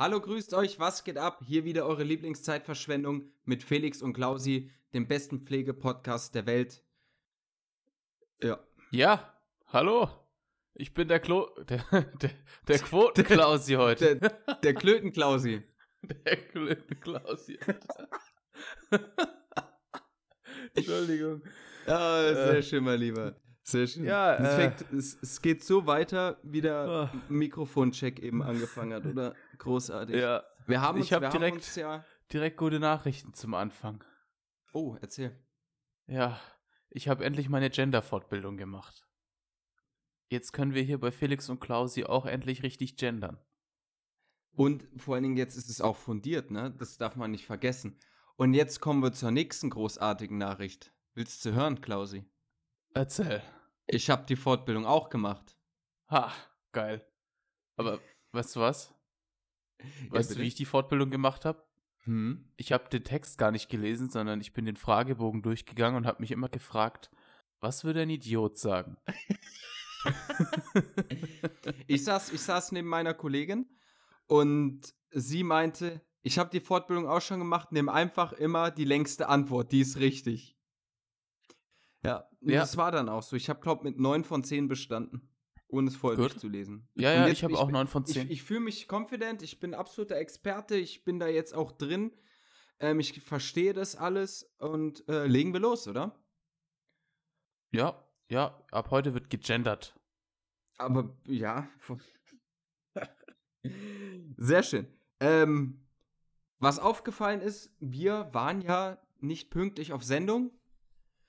[0.00, 1.42] Hallo, grüßt euch, was geht ab?
[1.46, 6.82] Hier wieder eure Lieblingszeitverschwendung mit Felix und Klausi, dem besten Pflegepodcast der Welt.
[8.42, 8.58] Ja.
[8.92, 10.08] Ja, hallo.
[10.72, 11.84] Ich bin der Klo der,
[12.22, 12.30] der,
[12.66, 14.16] der Quotenklausi heute.
[14.16, 14.30] Der,
[14.62, 15.64] der Klötenklausi.
[16.24, 17.58] Der Klötenklausi.
[20.74, 21.42] Entschuldigung.
[21.86, 23.36] Ja, sehr äh, schön, mein Lieber.
[23.62, 24.04] Sehr schön.
[24.04, 27.18] Ja, es, äh, fängt, es, es, geht so weiter, wie der oh.
[27.28, 29.34] Mikrofoncheck eben angefangen hat, oder?
[29.60, 30.16] Großartig.
[30.16, 30.42] Ja.
[30.66, 34.02] Wir haben uns, ich habe direkt, uns ja direkt gute Nachrichten zum Anfang.
[34.72, 35.38] Oh, erzähl.
[36.06, 36.40] Ja,
[36.88, 39.06] ich habe endlich meine Gender-Fortbildung gemacht.
[40.28, 43.38] Jetzt können wir hier bei Felix und Klausi auch endlich richtig gendern.
[44.52, 46.74] Und vor allen Dingen jetzt ist es auch fundiert, ne?
[46.78, 47.98] Das darf man nicht vergessen.
[48.36, 50.94] Und jetzt kommen wir zur nächsten großartigen Nachricht.
[51.14, 52.24] Willst du hören, Klausi?
[52.94, 53.42] Erzähl.
[53.86, 55.58] Ich habe die Fortbildung auch gemacht.
[56.08, 56.32] Ha,
[56.72, 57.04] geil.
[57.76, 58.00] Aber
[58.32, 58.94] weißt du was?
[60.10, 61.62] Weißt ja, du, wie ich die Fortbildung gemacht habe?
[62.04, 62.44] Hm?
[62.56, 66.20] Ich habe den Text gar nicht gelesen, sondern ich bin den Fragebogen durchgegangen und habe
[66.20, 67.10] mich immer gefragt,
[67.60, 68.96] was würde ein Idiot sagen?
[71.86, 73.66] ich, saß, ich saß neben meiner Kollegin
[74.26, 79.28] und sie meinte, ich habe die Fortbildung auch schon gemacht, nimm einfach immer die längste
[79.28, 80.56] Antwort, die ist richtig.
[82.02, 82.60] Ja, ja.
[82.60, 83.36] das war dann auch so.
[83.36, 85.29] Ich habe, glaube mit 9 von 10 bestanden,
[85.70, 86.18] ohne es Gut.
[86.18, 86.88] durchzulesen.
[86.94, 88.26] Ja, ja, jetzt, ich habe auch 9 von 10.
[88.26, 92.12] Ich, ich fühle mich confident, ich bin absoluter Experte, ich bin da jetzt auch drin.
[92.78, 96.18] Ähm, ich verstehe das alles und äh, legen wir los, oder?
[97.72, 99.98] Ja, ja, ab heute wird gegendert.
[100.78, 101.68] Aber ja.
[104.36, 104.86] Sehr schön.
[105.20, 105.86] Ähm,
[106.58, 110.50] was aufgefallen ist, wir waren ja nicht pünktlich auf Sendung.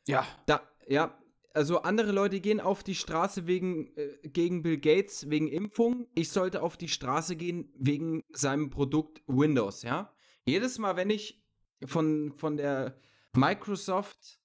[0.08, 0.26] Ja.
[0.46, 1.21] Da, ja,
[1.54, 6.08] also andere Leute gehen auf die Straße wegen äh, gegen Bill Gates wegen Impfung.
[6.16, 10.14] Ich sollte auf die Straße gehen wegen seinem Produkt Windows, ja?
[10.46, 11.44] Jedes Mal, wenn ich
[11.86, 12.98] von von der
[13.34, 14.40] Microsoft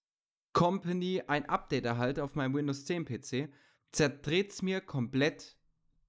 [0.53, 3.51] Company ein Update erhalte auf meinem Windows 10 PC,
[3.93, 5.57] zerdreht es mir komplett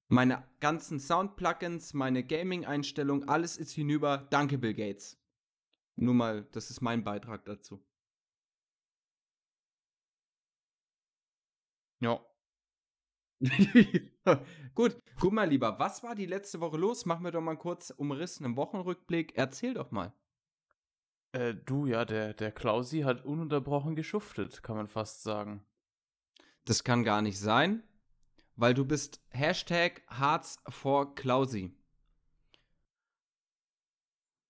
[0.09, 4.27] meine ganzen Sound-Plugins, meine Gaming-Einstellungen, alles ist hinüber.
[4.29, 5.19] Danke, Bill Gates.
[5.97, 7.83] Nur mal, das ist mein Beitrag dazu.
[11.99, 12.19] Ja.
[14.75, 17.05] Gut, guck mal lieber, was war die letzte Woche los?
[17.05, 19.33] Machen wir doch mal kurz umrissenen Wochenrückblick.
[19.35, 20.13] Erzähl doch mal.
[21.33, 25.63] Äh, du, ja, der, der Klausi hat ununterbrochen geschuftet, kann man fast sagen.
[26.65, 27.83] Das kann gar nicht sein,
[28.55, 31.73] weil du bist Hashtag Hearts for Klausi.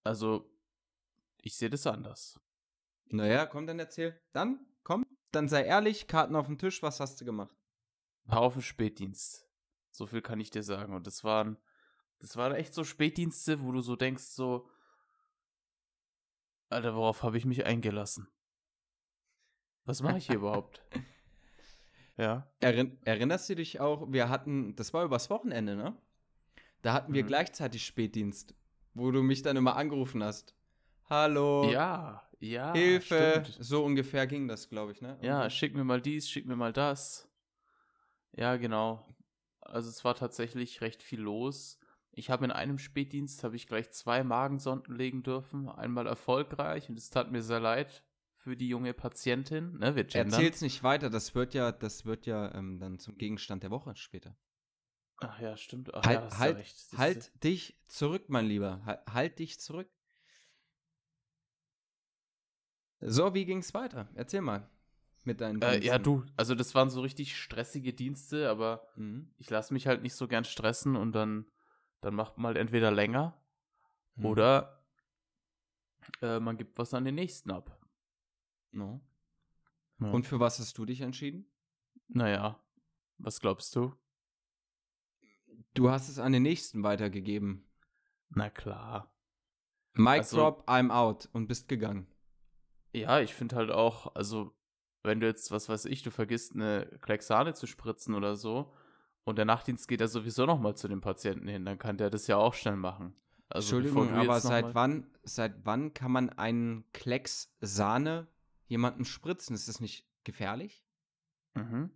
[0.03, 0.49] Also,
[1.41, 2.39] ich sehe das anders.
[3.09, 4.19] Naja, komm, dann erzähl.
[4.31, 7.55] Dann, komm, dann sei ehrlich, Karten auf den Tisch, was hast du gemacht?
[8.29, 9.45] Haufen Spätdienst.
[9.91, 10.93] So viel kann ich dir sagen.
[10.93, 11.57] Und das waren,
[12.19, 14.69] das waren echt so Spätdienste, wo du so denkst, so,
[16.69, 18.27] Alter, worauf habe ich mich eingelassen?
[19.85, 20.81] Was mache ich hier überhaupt?
[22.19, 22.51] Ja.
[22.61, 25.95] Errin erinnerst du dich auch, wir hatten, das war übers Wochenende, ne?
[26.81, 27.27] Da hatten wir mhm.
[27.27, 28.55] gleichzeitig Spätdienst,
[28.95, 30.55] wo du mich dann immer angerufen hast.
[31.11, 31.69] Hallo.
[31.69, 32.73] Ja, ja.
[32.73, 33.43] Hilfe.
[33.45, 33.65] Stimmt.
[33.65, 35.17] So ungefähr ging das, glaube ich, ne?
[35.21, 37.29] Ja, schick mir mal dies, schick mir mal das.
[38.33, 39.05] Ja, genau.
[39.61, 41.79] Also es war tatsächlich recht viel los.
[42.11, 46.97] Ich habe in einem Spätdienst habe ich gleich zwei Magensonden legen dürfen, einmal erfolgreich und
[46.97, 48.03] es tat mir sehr leid
[48.33, 49.77] für die junge Patientin.
[49.77, 53.63] Ne, wir Erzähl's nicht weiter, das wird ja, das wird ja ähm, dann zum Gegenstand
[53.63, 54.35] der Woche später.
[55.19, 55.93] Ach ja, stimmt.
[55.93, 58.81] Ach, halt, ja, halt, halt dich zurück, mein Lieber.
[58.85, 59.89] Halt, halt dich zurück.
[62.99, 64.09] So, wie ging's weiter?
[64.15, 64.69] Erzähl mal
[65.27, 69.29] mit deinen äh, Ja, du, also das waren so richtig stressige Dienste, aber mhm.
[69.37, 71.45] ich lasse mich halt nicht so gern stressen und dann,
[72.01, 73.39] dann macht man halt entweder länger
[74.15, 74.25] mhm.
[74.25, 74.83] oder
[76.21, 77.79] äh, man gibt was an den nächsten ab.
[78.71, 79.01] No.
[79.99, 80.11] Ja.
[80.11, 81.45] Und für was hast du dich entschieden?
[82.07, 82.59] Naja,
[83.17, 83.93] was glaubst du?
[85.73, 87.67] Du hast es an den nächsten weitergegeben.
[88.29, 89.13] Na klar.
[89.93, 92.07] Mic also, drop, I'm out und bist gegangen.
[93.01, 94.53] Ja, ich finde halt auch, also
[95.03, 98.73] wenn du jetzt, was weiß ich, du vergisst eine Klexane zu spritzen oder so
[99.23, 102.27] und der Nachtdienst geht ja sowieso nochmal zu dem Patienten hin, dann kann der das
[102.27, 103.13] ja auch schnell machen.
[103.49, 108.27] Also, Entschuldigung, aber seit wann, seit wann kann man einen Klecks Sahne
[108.67, 109.55] jemanden spritzen?
[109.55, 110.83] Ist das nicht gefährlich?
[111.53, 111.91] Mhm.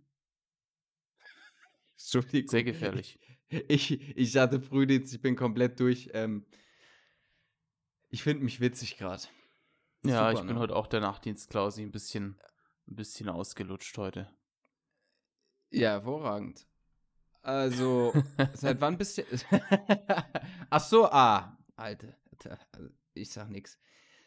[1.96, 2.50] Entschuldigung.
[2.50, 3.18] Sehr gefährlich.
[3.68, 6.08] Ich, ich hatte Frühdienst, ich bin komplett durch.
[6.14, 6.46] Ähm,
[8.08, 9.24] ich finde mich witzig gerade.
[10.04, 10.60] Ja, Super, ich bin ne?
[10.60, 12.40] heute auch der Nachtdienst, Klausi, ein bisschen,
[12.88, 14.28] ein bisschen ausgelutscht heute.
[15.70, 16.66] Ja, hervorragend.
[17.40, 18.12] Also,
[18.54, 19.22] seit wann bist du.
[20.70, 21.56] Ach so, ah.
[21.76, 22.16] Alte,
[23.14, 23.78] ich sag nix.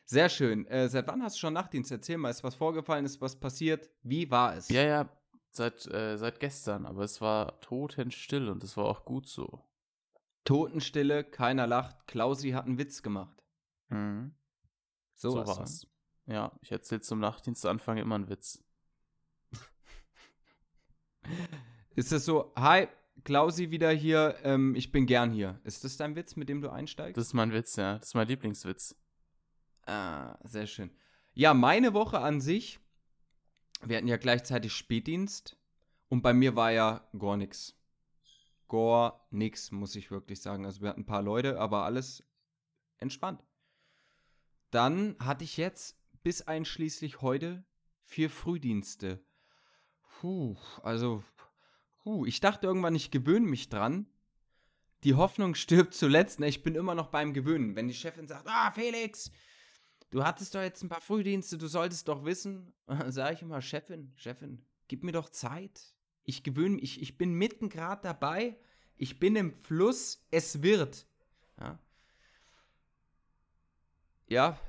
[0.06, 0.66] Sehr schön.
[0.68, 1.92] Äh, seit wann hast du schon Nachtdienst?
[1.92, 3.89] Erzähl mal, ist was vorgefallen, ist was passiert?
[4.01, 4.69] Wie war es?
[4.69, 5.10] Ja, ja,
[5.51, 9.62] seit, äh, seit gestern, aber es war totenstill und es war auch gut so.
[10.45, 12.07] Totenstille, keiner lacht.
[12.07, 13.44] Klausi hat einen Witz gemacht.
[13.89, 14.36] Mhm.
[15.16, 15.88] So, so was, war's.
[16.28, 18.64] Ja, ich erzähle zum Nachtdienstanfang immer einen Witz.
[21.96, 22.88] Ist das so, hi,
[23.24, 25.60] Klausi wieder hier, ähm, ich bin gern hier.
[25.64, 27.18] Ist das dein Witz, mit dem du einsteigst?
[27.18, 27.98] Das ist mein Witz, ja.
[27.98, 28.96] Das ist mein Lieblingswitz.
[29.86, 30.92] Ah, sehr schön.
[31.34, 32.80] Ja, meine Woche an sich,
[33.84, 35.58] wir hatten ja gleichzeitig Spätdienst
[36.10, 37.80] und bei mir war ja gar nichts.
[38.68, 40.66] Gar nichts, muss ich wirklich sagen.
[40.66, 42.24] Also wir hatten ein paar Leute, aber alles
[42.98, 43.44] entspannt.
[44.75, 47.63] Dann hatte ich jetzt bis einschließlich heute
[48.04, 49.24] vier Frühdienste.
[50.19, 51.24] Puh, also,
[52.04, 54.06] puh, ich dachte irgendwann, ich gewöhne mich dran.
[55.06, 56.42] Die Hoffnung stirbt zuletzt.
[56.42, 56.50] Ne?
[56.50, 57.77] Ich bin immer noch beim Gewöhnen.
[57.77, 59.31] Wenn die Chefin sagt, ah, Felix,
[60.10, 62.74] du hattest doch jetzt ein paar Frühdienste, du solltest doch wissen.
[63.07, 65.95] Sage ich immer, Chefin, Chefin, gib mir doch Zeit.
[66.24, 68.60] Ich gewöhne mich, ich, bin mitten gerade dabei.
[68.98, 71.07] Ich bin im Fluss, es wird.
[71.62, 71.80] Ja.
[74.27, 74.60] Ja,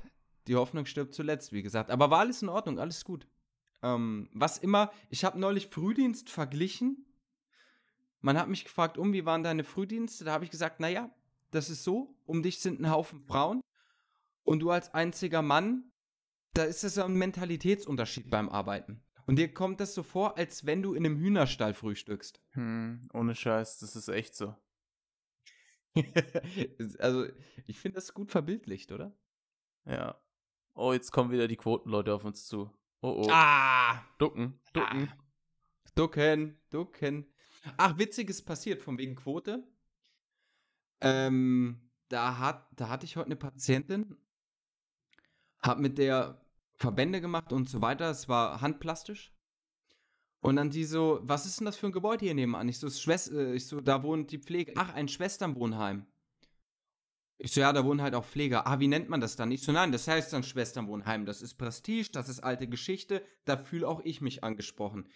[0.47, 1.91] die Hoffnung stirbt zuletzt, wie gesagt.
[1.91, 3.27] Aber war alles in Ordnung, alles gut.
[3.83, 7.05] Ähm, was immer, ich habe neulich Frühdienst verglichen.
[8.21, 10.25] Man hat mich gefragt, um, wie waren deine Frühdienste?
[10.25, 11.09] Da habe ich gesagt, naja,
[11.51, 13.61] das ist so, um dich sind ein Haufen Frauen
[14.43, 15.91] und du als einziger Mann,
[16.53, 19.03] da ist das ein Mentalitätsunterschied beim Arbeiten.
[19.25, 22.41] Und dir kommt das so vor, als wenn du in einem Hühnerstall frühstückst.
[22.51, 24.55] Hm, ohne Scheiß, das ist echt so.
[26.99, 27.25] also,
[27.65, 29.13] ich finde das gut verbildlicht, oder?
[29.87, 30.19] Ja.
[30.73, 32.69] Oh, jetzt kommen wieder die Quotenleute auf uns zu.
[33.01, 33.29] Oh, oh.
[33.31, 34.03] Ah!
[34.17, 35.09] Ducken, ducken.
[35.09, 35.17] Ah.
[35.95, 37.25] Ducken, ducken.
[37.77, 39.67] Ach, witziges passiert von wegen Quote.
[41.01, 44.17] Ähm, da, hat, da hatte ich heute eine Patientin,
[45.61, 46.41] hab mit der
[46.75, 48.09] Verbände gemacht und so weiter.
[48.09, 49.33] Es war handplastisch.
[50.39, 52.69] Und dann die so, was ist denn das für ein Gebäude hier nebenan?
[52.69, 54.73] Ich so, Schwest äh, ich so, da wohnt die Pflege.
[54.75, 56.05] Ach, ein Schwesternwohnheim.
[57.39, 58.65] Ich so, ja, da wohnen halt auch Pfleger.
[58.65, 59.51] Ah, wie nennt man das dann?
[59.51, 61.25] Ich so, nein, das heißt dann Schwesternwohnheim.
[61.25, 63.23] Das ist Prestige, das ist alte Geschichte.
[63.45, 65.07] Da fühle auch ich mich angesprochen.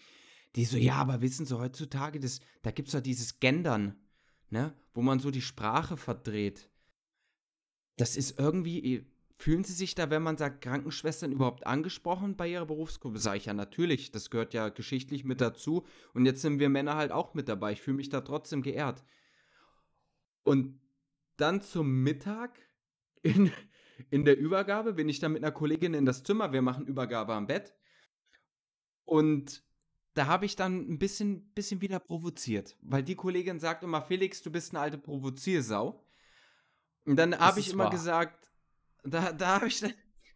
[0.56, 3.96] Die so, ja, aber wissen Sie, heutzutage, das, da gibt es ja dieses Gendern,
[4.50, 4.76] ne?
[4.94, 6.70] Wo man so die Sprache verdreht.
[7.98, 9.06] Das ist irgendwie,
[9.42, 13.18] Fühlen Sie sich da, wenn man sagt, Krankenschwestern überhaupt angesprochen bei Ihrer Berufsgruppe?
[13.18, 15.84] Sage ich ja natürlich, das gehört ja geschichtlich mit dazu.
[16.14, 17.72] Und jetzt sind wir Männer halt auch mit dabei.
[17.72, 19.04] Ich fühle mich da trotzdem geehrt.
[20.44, 20.80] Und
[21.42, 22.60] dann zum Mittag
[23.24, 23.52] in,
[24.10, 26.54] in der Übergabe bin ich dann mit einer Kollegin in das Zimmer.
[26.54, 27.74] Wir machen Übergabe am Bett.
[29.06, 29.64] Und
[30.14, 32.78] da habe ich dann ein bisschen, bisschen wieder provoziert.
[32.82, 36.06] Weil die Kollegin sagt immer, Felix, du bist eine alte Provoziersau.
[37.06, 37.92] Und dann habe ich immer wahr.
[37.92, 38.52] gesagt,
[39.04, 39.94] da, da habe ich dann,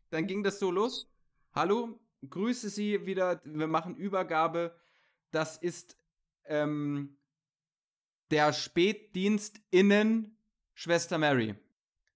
[0.10, 1.14] dann ging das so los.
[1.54, 3.42] Hallo, grüße Sie wieder.
[3.46, 4.76] Wir machen Übergabe.
[5.32, 5.98] Das ist
[6.46, 7.18] ähm,
[8.32, 10.35] der Spätdienst innen
[10.76, 11.56] Schwester Mary.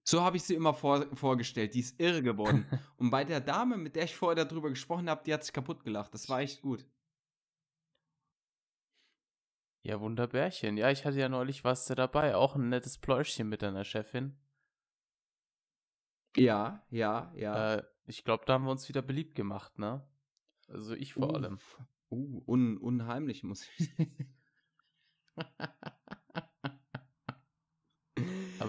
[0.04, 1.74] So habe ich sie immer vor, vorgestellt.
[1.74, 2.66] Die ist irre geworden.
[2.96, 5.82] Und bei der Dame, mit der ich vorher darüber gesprochen habe, die hat sich kaputt
[5.82, 6.14] gelacht.
[6.14, 6.86] Das war echt gut.
[9.82, 10.76] Ja, Wunderbärchen.
[10.76, 12.36] Ja, ich hatte ja neulich was dabei.
[12.36, 14.36] Auch ein nettes Pläuschchen mit deiner Chefin.
[16.36, 17.74] Ja, ja, ja.
[17.76, 20.06] Äh, ich glaube, da haben wir uns wieder beliebt gemacht, ne?
[20.68, 21.58] Also ich vor uh, allem.
[22.10, 23.90] Uh, un unheimlich muss ich.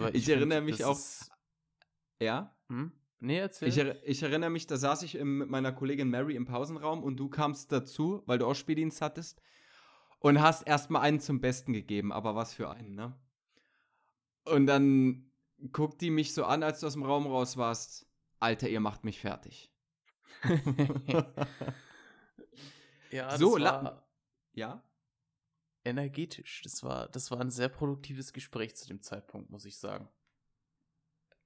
[0.01, 0.97] Aber ich, ich erinnere find, mich auch.
[0.97, 1.31] Ist...
[2.19, 2.55] Ja?
[2.69, 2.91] Hm?
[3.19, 3.67] Nee, erzähl.
[3.67, 7.03] Ich, er ich, erinnere mich, da saß ich im, mit meiner Kollegin Mary im Pausenraum
[7.03, 9.41] und du kamst dazu, weil du auch Spieldienst hattest
[10.19, 13.15] und hast erstmal einen zum Besten gegeben, aber was für einen, ne?
[14.45, 15.31] Und dann
[15.71, 18.07] guckt die mich so an, als du aus dem Raum raus warst.
[18.39, 19.71] Alter, ihr macht mich fertig.
[23.11, 24.07] ja, so, war
[24.53, 24.83] ja.
[25.83, 26.61] Energetisch.
[26.63, 30.07] Das war, das war ein sehr produktives Gespräch zu dem Zeitpunkt, muss ich sagen.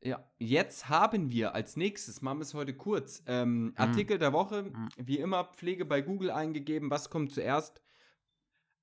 [0.01, 3.73] Ja, jetzt haben wir als nächstes, machen wir es heute kurz, ähm, mm.
[3.77, 4.89] Artikel der Woche, mm.
[4.97, 6.91] wie immer Pflege bei Google eingegeben.
[6.91, 7.81] Was kommt zuerst?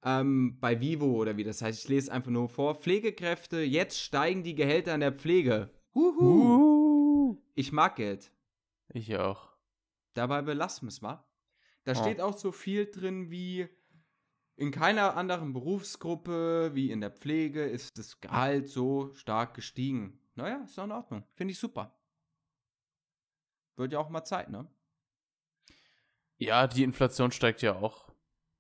[0.05, 1.85] ähm, bei Vivo oder wie das heißt.
[1.85, 2.75] Ich lese einfach nur vor.
[2.75, 5.71] Pflegekräfte, jetzt steigen die Gehälter in der Pflege.
[5.95, 6.21] Huhu.
[6.21, 7.43] Uhu.
[7.55, 8.33] Ich mag Geld.
[8.89, 9.49] Ich auch.
[10.15, 11.25] Dabei belassen wir es mal.
[11.85, 11.95] Da oh.
[11.95, 13.69] steht auch so viel drin wie
[14.57, 20.21] in keiner anderen Berufsgruppe wie in der Pflege ist das Gehalt so stark gestiegen.
[20.35, 21.25] Naja, ist doch in Ordnung.
[21.35, 21.99] Finde ich super.
[23.77, 24.69] Wird ja auch mal Zeit, ne?
[26.39, 28.13] Ja, die Inflation steigt ja auch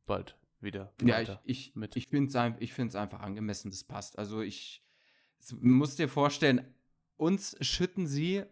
[0.06, 0.92] bald wieder.
[1.02, 4.18] Ja, ich, ich, ich finde es ich einfach angemessen, das passt.
[4.18, 4.84] Also ich
[5.61, 6.75] muss dir vorstellen,
[7.16, 8.44] uns schütten sie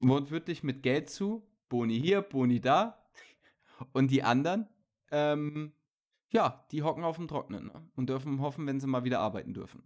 [0.00, 1.46] wortwörtlich mit Geld zu.
[1.68, 3.04] Boni hier, Boni da.
[3.92, 4.68] Und die anderen,
[5.10, 5.72] ähm,
[6.30, 7.90] ja, die hocken auf dem Trocknen ne?
[7.96, 9.82] und dürfen hoffen, wenn sie mal wieder arbeiten dürfen.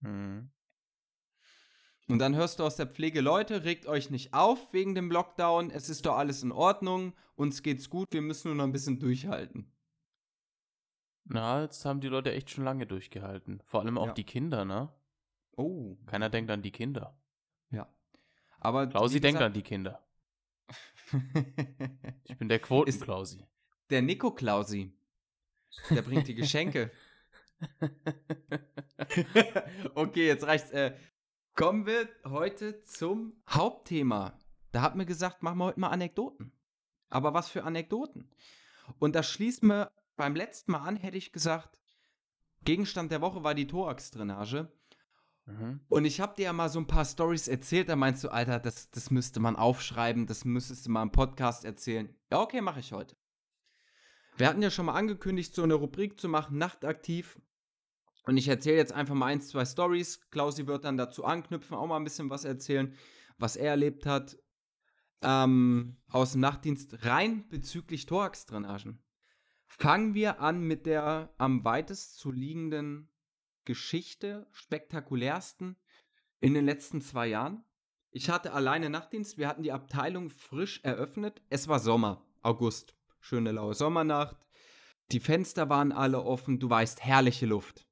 [0.00, 0.50] Mhm.
[2.08, 5.70] Und dann hörst du aus der Pflege, Leute, regt euch nicht auf wegen dem Lockdown,
[5.70, 8.98] es ist doch alles in Ordnung, uns geht's gut, wir müssen nur noch ein bisschen
[8.98, 9.72] durchhalten.
[11.24, 13.60] Na, jetzt haben die Leute echt schon lange durchgehalten.
[13.64, 14.12] Vor allem auch ja.
[14.12, 14.92] die Kinder, ne?
[15.56, 15.96] Oh.
[16.06, 17.16] Keiner denkt an die Kinder.
[17.70, 17.88] Ja.
[18.60, 18.86] Aber.
[18.86, 20.06] Klausi denkt an die Kinder.
[22.24, 23.46] ich bin der Quoten-Klausi.
[23.88, 24.92] Der Nico Klausi.
[25.90, 26.90] Der bringt die Geschenke.
[29.94, 30.70] okay, jetzt reicht's.
[30.70, 30.94] Äh,
[31.54, 34.38] kommen wir heute zum Hauptthema.
[34.72, 36.52] Da hat mir gesagt, machen wir heute mal Anekdoten.
[37.10, 38.28] Aber was für Anekdoten?
[38.98, 41.78] Und das schließt mir beim letzten Mal an, hätte ich gesagt,
[42.64, 44.72] Gegenstand der Woche war die Thorax-Drainage.
[45.46, 45.80] Mhm.
[45.88, 48.58] Und ich habe dir ja mal so ein paar Stories erzählt, da meinst du, Alter,
[48.58, 52.14] das, das müsste man aufschreiben, das müsstest du mal im Podcast erzählen.
[52.30, 53.16] Ja, okay, mache ich heute.
[54.36, 57.40] Wir hatten ja schon mal angekündigt, so eine Rubrik zu machen, nachtaktiv.
[58.26, 60.28] Und ich erzähle jetzt einfach mal ein, zwei Stories.
[60.30, 62.96] Klausi wird dann dazu anknüpfen, auch mal ein bisschen was erzählen,
[63.38, 64.36] was er erlebt hat.
[65.22, 69.02] Ähm, aus dem Nachtdienst rein bezüglich Thorax-Drainagen.
[69.66, 73.10] Fangen wir an mit der am weitest zu liegenden
[73.64, 75.76] Geschichte, spektakulärsten
[76.40, 77.64] in den letzten zwei Jahren.
[78.10, 81.40] Ich hatte alleine Nachtdienst, wir hatten die Abteilung frisch eröffnet.
[81.50, 82.94] Es war Sommer, August.
[83.24, 84.36] Schöne laue Sommernacht.
[85.10, 87.86] Die Fenster waren alle offen, du weißt, herrliche Luft.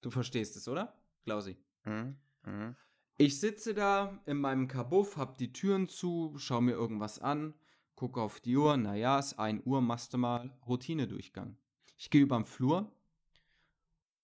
[0.00, 0.98] Du verstehst es, oder?
[1.24, 1.58] Klausi.
[1.84, 2.16] Mhm.
[2.46, 2.74] Mhm.
[3.18, 7.52] Ich sitze da in meinem Kabuff, hab die Türen zu, schau mir irgendwas an,
[7.94, 11.58] gucke auf die Uhr, naja, ist 1 Uhr, machst du mal Routinedurchgang.
[11.98, 12.90] Ich gehe über den Flur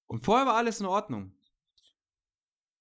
[0.06, 1.34] und vorher war alles in Ordnung.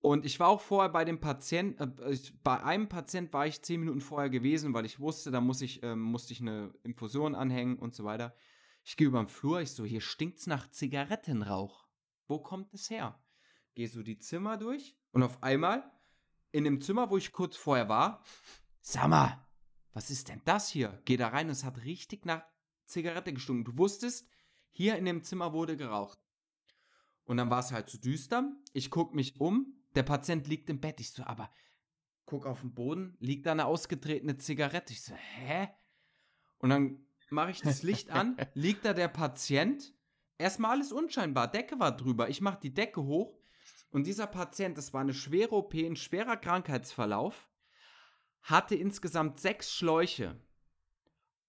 [0.01, 3.80] Und ich war auch vorher bei dem Patienten, äh, bei einem Patient war ich zehn
[3.80, 7.77] Minuten vorher gewesen, weil ich wusste, da muss ich, äh, musste ich eine Infusion anhängen
[7.77, 8.36] und so weiter.
[8.84, 11.88] Ich gehe über den Flur, ich so, hier stinkt's nach Zigarettenrauch.
[12.27, 13.20] Wo kommt es her?
[13.75, 15.92] Gehe so die Zimmer durch und auf einmal
[16.51, 18.24] in dem Zimmer, wo ich kurz vorher war,
[18.82, 19.46] sag mal,
[19.94, 21.01] was ist denn das hier?
[21.06, 22.44] Geh da rein und es hat richtig nach
[22.86, 23.66] Zigarette gestunken.
[23.66, 24.27] Du wusstest,
[24.72, 26.20] hier in dem Zimmer wurde geraucht.
[27.25, 28.50] Und dann war es halt zu düster.
[28.74, 31.00] Ich gucke mich um, der Patient liegt im Bett.
[31.00, 31.51] Ich so, aber
[32.25, 34.94] guck auf den Boden, liegt da eine ausgetretene Zigarette.
[34.94, 35.70] Ich so, hä?
[36.60, 39.94] Und dann mache ich das Licht an, liegt da der Patient.
[40.38, 42.30] Erstmal alles unscheinbar, Decke war drüber.
[42.30, 43.39] Ich mache die Decke hoch
[43.89, 47.50] und dieser Patient, das war eine schwere OP, ein schwerer Krankheitsverlauf
[48.44, 50.39] hatte insgesamt sechs Schläuche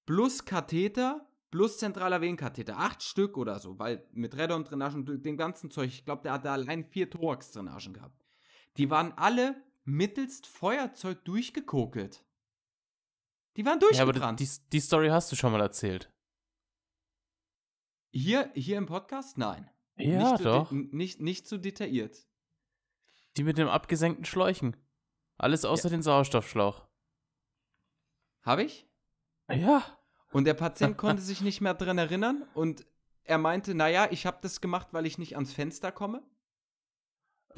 [0.04, 2.78] plus Katheter plus zentraler Venenkatheter.
[2.78, 6.52] Acht Stück oder so, weil mit Redon-Drainagen, dem ganzen Zeug, ich glaube, der hat da
[6.52, 8.27] allein vier Thorax-Drainagen gehabt.
[8.78, 12.24] Die waren alle mittelst Feuerzeug durchgekokelt.
[13.56, 14.16] Die waren durchgebrannt.
[14.16, 16.12] Ja, aber die, die Story hast du schon mal erzählt.
[18.10, 19.36] Hier, hier im Podcast?
[19.36, 19.68] Nein.
[19.96, 20.70] Ja, nicht doch.
[20.70, 22.28] Nicht, nicht so detailliert.
[23.36, 24.76] Die mit dem abgesenkten Schläuchen.
[25.36, 25.96] Alles außer ja.
[25.96, 26.86] den Sauerstoffschlauch.
[28.42, 28.88] Habe ich?
[29.50, 29.82] Ja.
[30.30, 32.86] Und der Patient konnte sich nicht mehr dran erinnern und
[33.24, 36.22] er meinte, naja, ich habe das gemacht, weil ich nicht ans Fenster komme.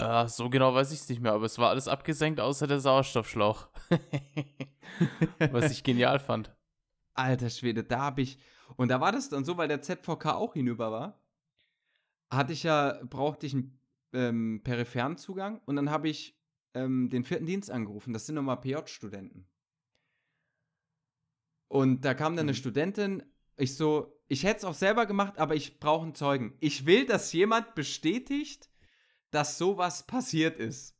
[0.00, 2.80] Äh, so genau weiß ich es nicht mehr, aber es war alles abgesenkt außer der
[2.80, 3.68] Sauerstoffschlauch.
[5.50, 6.54] Was ich genial fand.
[7.14, 8.38] Alter Schwede, da habe ich.
[8.76, 11.20] Und da war das dann so, weil der ZVK auch hinüber war.
[12.30, 13.80] Hatte ich ja, brauchte ich einen
[14.12, 16.38] ähm, peripheren Zugang und dann habe ich
[16.74, 18.12] ähm, den vierten Dienst angerufen.
[18.12, 19.46] Das sind nochmal PJ-Studenten.
[21.68, 22.56] Und da kam dann eine mhm.
[22.56, 23.22] Studentin,
[23.56, 26.56] ich so, ich hätte es auch selber gemacht, aber ich brauche einen Zeugen.
[26.60, 28.70] Ich will, dass jemand bestätigt,
[29.30, 30.96] dass sowas passiert ist.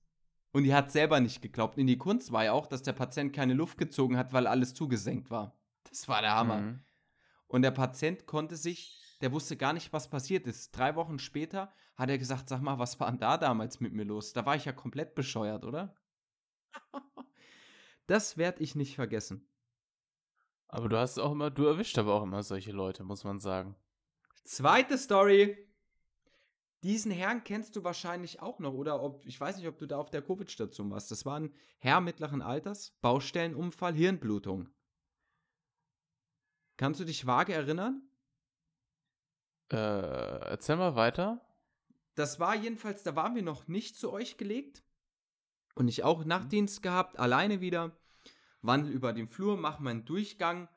[0.52, 1.78] Und die hat selber nicht geglaubt.
[1.78, 4.75] In die Kunst war ja auch, dass der Patient keine Luft gezogen hat, weil alles
[4.75, 5.56] zugesenkt war.
[5.84, 6.60] Das war der Hammer.
[6.60, 6.84] Mhm.
[7.46, 10.72] Und der Patient konnte sich, der wusste gar nicht, was passiert ist.
[10.72, 14.04] Drei Wochen später hat er gesagt, sag mal, was war denn da damals mit mir
[14.04, 14.32] los?
[14.32, 15.94] Da war ich ja komplett bescheuert, oder?
[18.06, 19.49] das werde ich nicht vergessen.
[20.68, 23.75] Aber du hast auch immer, du erwischt aber auch immer solche Leute, muss man sagen.
[24.44, 25.70] Zweite Story.
[26.82, 29.99] Diesen Herrn kennst du wahrscheinlich auch noch, oder ob, ich weiß nicht, ob du da
[29.99, 31.10] auf der Covid-Station warst.
[31.10, 34.68] Das war ein Herr mittleren Alters, Baustellenunfall, Hirnblutung.
[36.78, 38.02] Kannst du dich vage erinnern?
[39.70, 41.44] Äh, erzähl mal weiter.
[42.14, 44.82] Das war jedenfalls, da waren wir noch nicht zu euch gelegt.
[45.75, 47.96] Und ich auch Nachtdienst gehabt, alleine wieder
[48.62, 50.68] wandel über den Flur, mach meinen Durchgang,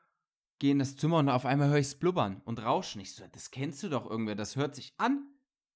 [0.58, 3.00] gehe in das Zimmer und auf einmal höre ich's blubbern und rauschen.
[3.00, 4.34] Ich so, das kennst du doch irgendwer.
[4.34, 5.33] Das hört sich an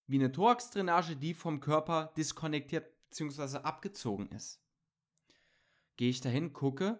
[0.08, 3.58] wie eine Thorax-Drainage, die vom Körper diskonnektiert bzw.
[3.58, 4.60] abgezogen ist.
[5.96, 6.98] Gehe ich dahin, gucke,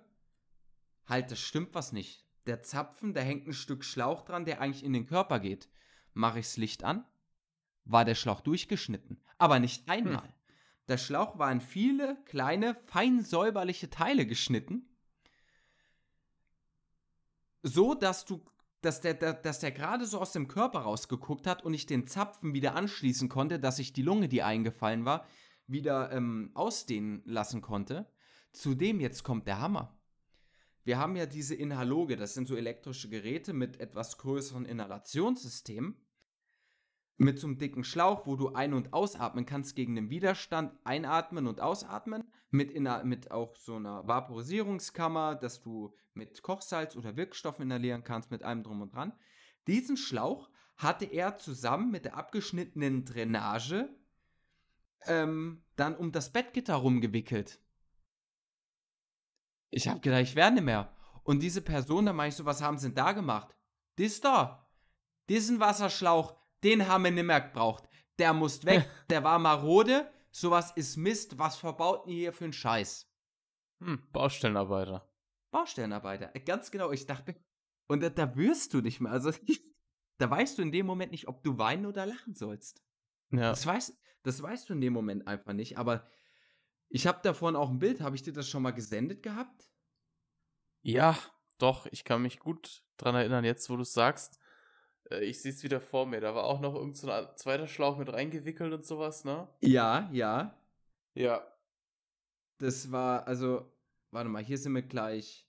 [1.07, 2.25] halt, das stimmt was nicht.
[2.47, 5.69] Der Zapfen, da hängt ein Stück Schlauch dran, der eigentlich in den Körper geht.
[6.13, 7.05] Mache ich das Licht an,
[7.85, 9.21] war der Schlauch durchgeschnitten.
[9.39, 9.91] Aber nicht hm.
[9.91, 10.29] einmal.
[10.29, 10.35] Hm.
[10.89, 14.89] Der Schlauch war in viele kleine, fein säuberliche Teile geschnitten.
[17.63, 18.45] So, dass du,
[18.81, 22.07] dass der, der dass der gerade so aus dem Körper rausgeguckt hat und ich den
[22.07, 25.27] Zapfen wieder anschließen konnte, dass ich die Lunge, die eingefallen war,
[25.67, 28.07] wieder ähm, ausdehnen lassen konnte.
[28.53, 29.99] Zudem jetzt kommt der Hammer.
[30.85, 35.97] Wir haben ja diese Inhaloge, das sind so elektrische Geräte mit etwas größeren Inhalationssystemen
[37.19, 41.47] mit so einem dicken Schlauch, wo du ein- und ausatmen kannst gegen den Widerstand, einatmen
[41.47, 47.65] und ausatmen, mit, in, mit auch so einer Vaporisierungskammer, dass du mit Kochsalz oder Wirkstoffen
[47.65, 49.13] inhalieren kannst, mit allem drum und dran.
[49.67, 53.89] Diesen Schlauch hatte er zusammen mit der abgeschnittenen Drainage
[55.07, 57.61] ähm, dann um das Bettgitter rumgewickelt.
[59.71, 60.95] Ich hab gedacht, ich werde nicht mehr.
[61.25, 63.55] Und diese Person, da meine ich so, was haben sie denn da gemacht?
[63.99, 64.67] Dies da.
[65.29, 67.89] Diesen Wasserschlauch, den haben wir nicht mehr gebraucht.
[68.19, 70.11] Der muss weg, der war marode.
[70.31, 71.39] Sowas ist Mist.
[71.39, 73.11] Was verbaut ihr hier für einen Scheiß?
[73.81, 75.09] Hm, Baustellenarbeiter.
[75.51, 76.91] Baustellenarbeiter, äh, ganz genau.
[76.91, 77.35] Ich dachte,
[77.87, 79.13] und da, da wirst du nicht mehr.
[79.13, 79.33] Also,
[80.19, 82.83] da weißt du in dem Moment nicht, ob du weinen oder lachen sollst.
[83.31, 83.51] Ja.
[83.51, 85.79] Das, weißt, das weißt du in dem Moment einfach nicht.
[85.79, 86.07] Aber
[86.89, 88.01] ich habe davon auch ein Bild.
[88.01, 89.71] Habe ich dir das schon mal gesendet gehabt?
[90.83, 91.19] Ja,
[91.59, 91.87] doch.
[91.87, 94.38] Ich kann mich gut dran erinnern, jetzt wo du es sagst.
[95.11, 96.21] Äh, ich sehe es wieder vor mir.
[96.21, 99.49] Da war auch noch irgendein so ein zweiter Schlauch mit reingewickelt und sowas, ne?
[99.61, 100.57] Ja, ja.
[101.15, 101.47] Ja.
[102.59, 103.73] Das war, also,
[104.11, 105.47] warte mal, hier sind wir gleich.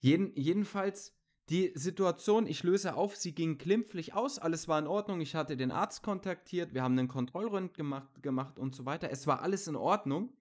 [0.00, 1.16] Jeden, jedenfalls,
[1.48, 5.56] die Situation, ich löse auf, sie ging glimpflich aus, alles war in Ordnung, ich hatte
[5.56, 9.10] den Arzt kontaktiert, wir haben einen Kontrollrund gemacht, gemacht und so weiter.
[9.10, 10.32] Es war alles in Ordnung.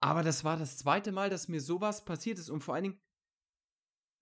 [0.00, 3.00] Aber das war das zweite Mal, dass mir sowas passiert ist und vor allen Dingen,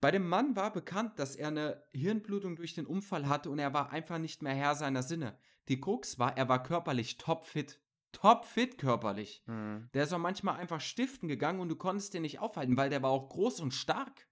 [0.01, 3.73] bei dem Mann war bekannt, dass er eine Hirnblutung durch den Unfall hatte und er
[3.73, 5.37] war einfach nicht mehr Herr seiner Sinne.
[5.67, 7.79] Die Krux war, er war körperlich topfit.
[8.11, 9.43] Topfit körperlich.
[9.45, 9.89] Mhm.
[9.93, 13.03] Der ist auch manchmal einfach stiften gegangen und du konntest den nicht aufhalten, weil der
[13.03, 14.27] war auch groß und stark.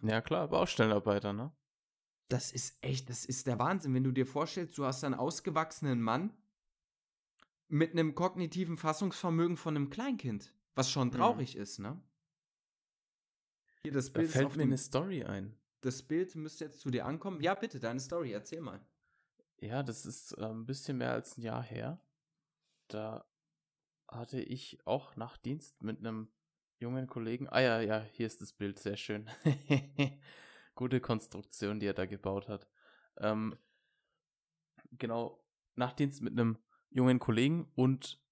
[0.00, 1.52] Ja, klar, Baustellenarbeiter, ne?
[2.28, 6.00] Das ist echt, das ist der Wahnsinn, wenn du dir vorstellst, du hast einen ausgewachsenen
[6.00, 6.36] Mann
[7.68, 11.12] mit einem kognitiven Fassungsvermögen von einem Kleinkind, was schon mhm.
[11.12, 11.62] traurig mhm.
[11.62, 12.00] ist, ne?
[13.88, 15.56] Hier, das Bild da fällt mir eine Story ein.
[15.80, 17.40] Das Bild müsste jetzt zu dir ankommen.
[17.40, 18.84] Ja, bitte, deine Story, erzähl mal.
[19.60, 21.98] Ja, das ist äh, ein bisschen mehr als ein Jahr her.
[22.88, 23.24] Da
[24.06, 26.28] hatte ich auch Nachtdienst mit einem
[26.78, 27.48] jungen Kollegen.
[27.48, 29.30] Ah ja, ja, hier ist das Bild, sehr schön.
[30.74, 32.68] Gute Konstruktion, die er da gebaut hat.
[33.16, 33.56] Ähm,
[34.92, 35.42] genau,
[35.76, 36.58] Nachtdienst mit einem
[36.90, 38.22] jungen Kollegen und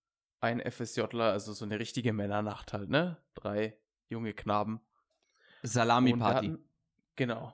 [0.40, 3.16] ein FSJler, also so eine richtige Männernacht halt, ne?
[3.32, 3.78] Drei
[4.10, 4.82] junge Knaben.
[5.66, 6.56] Salami-Party.
[7.16, 7.52] Genau.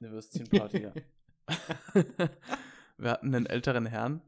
[0.00, 0.92] Eine Würstchenparty, ja.
[2.98, 4.22] wir hatten einen älteren Herrn,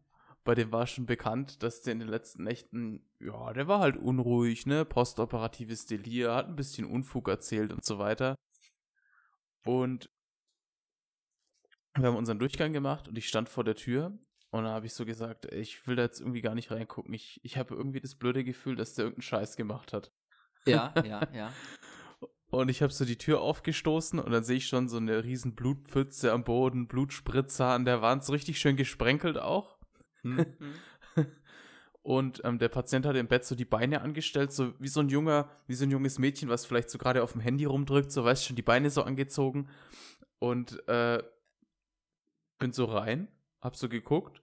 [0.44, 3.96] bei dem war schon bekannt, dass der in den letzten Nächten, ja, der war halt
[3.96, 8.34] unruhig, ne, postoperatives Delir, hat ein bisschen Unfug erzählt und so weiter.
[9.64, 10.10] Und
[11.94, 14.18] wir haben unseren Durchgang gemacht und ich stand vor der Tür
[14.50, 17.14] und dann habe ich so gesagt, ich will da jetzt irgendwie gar nicht reingucken.
[17.14, 20.12] Ich, ich habe irgendwie das blöde Gefühl, dass der irgendeinen Scheiß gemacht hat.
[20.66, 21.52] Ja, ja, ja.
[22.52, 25.54] Und ich habe so die Tür aufgestoßen und dann sehe ich schon so eine riesen
[25.54, 29.78] Blutpfütze am Boden, Blutspritzer an der Wand, so richtig schön gesprenkelt auch.
[30.22, 30.44] Mhm.
[32.02, 35.08] und ähm, der Patient hat im Bett so die Beine angestellt, so wie so ein
[35.08, 38.22] junger, wie so ein junges Mädchen, was vielleicht so gerade auf dem Handy rumdrückt, so
[38.22, 39.70] weißt schon, die Beine so angezogen.
[40.38, 41.22] Und äh,
[42.58, 43.28] bin so rein,
[43.62, 44.42] hab so geguckt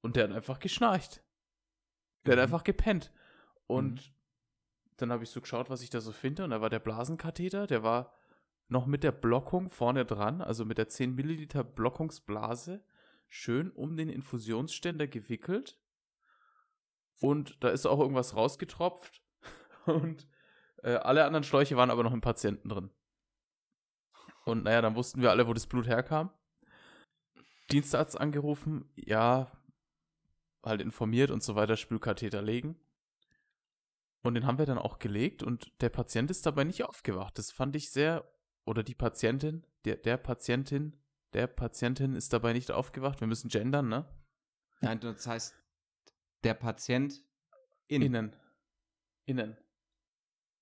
[0.00, 1.22] und der hat einfach geschnarcht.
[2.24, 2.38] Der mhm.
[2.38, 3.12] hat einfach gepennt.
[3.66, 4.21] Und mhm
[4.96, 6.44] dann habe ich so geschaut, was ich da so finde.
[6.44, 8.14] Und da war der Blasenkatheter, der war
[8.68, 12.84] noch mit der Blockung vorne dran, also mit der 10 Milliliter Blockungsblase,
[13.28, 15.78] schön um den Infusionsständer gewickelt.
[17.20, 19.22] Und da ist auch irgendwas rausgetropft.
[19.86, 20.28] Und
[20.82, 22.90] äh, alle anderen Schläuche waren aber noch im Patienten drin.
[24.44, 26.30] Und naja, dann wussten wir alle, wo das Blut herkam.
[27.70, 29.52] Dienstarzt angerufen, ja,
[30.64, 32.76] halt informiert und so weiter, Spülkatheter legen.
[34.22, 37.36] Und den haben wir dann auch gelegt und der Patient ist dabei nicht aufgewacht.
[37.38, 38.24] Das fand ich sehr,
[38.64, 41.00] oder die Patientin, der, der Patientin,
[41.32, 43.20] der Patientin ist dabei nicht aufgewacht.
[43.20, 44.08] Wir müssen gendern, ne?
[44.80, 45.54] Nein, das heißt,
[46.44, 47.20] der Patient
[47.88, 48.02] in.
[48.02, 48.36] innen.
[49.24, 49.56] Innen.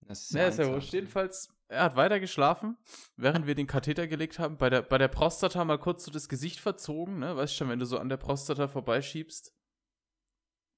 [0.03, 0.93] Das ist ja, ist ja wurscht.
[0.93, 2.77] Jedenfalls, er hat weiter geschlafen,
[3.17, 4.57] während wir den Katheter gelegt haben.
[4.57, 7.37] Bei der, bei der Prostata mal kurz so das Gesicht verzogen, ne?
[7.37, 9.55] Weißt schon, wenn du so an der Prostata vorbeischiebst.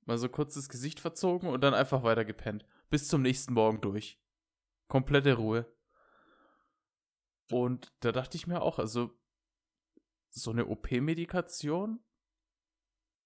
[0.05, 2.67] Mal so kurz das Gesicht verzogen und dann einfach weiter gepennt.
[2.93, 4.21] Bis zum nächsten Morgen durch.
[4.87, 5.67] Komplette Ruhe.
[7.51, 9.19] Und da dachte ich mir auch, also
[10.29, 12.01] so eine OP-Medikation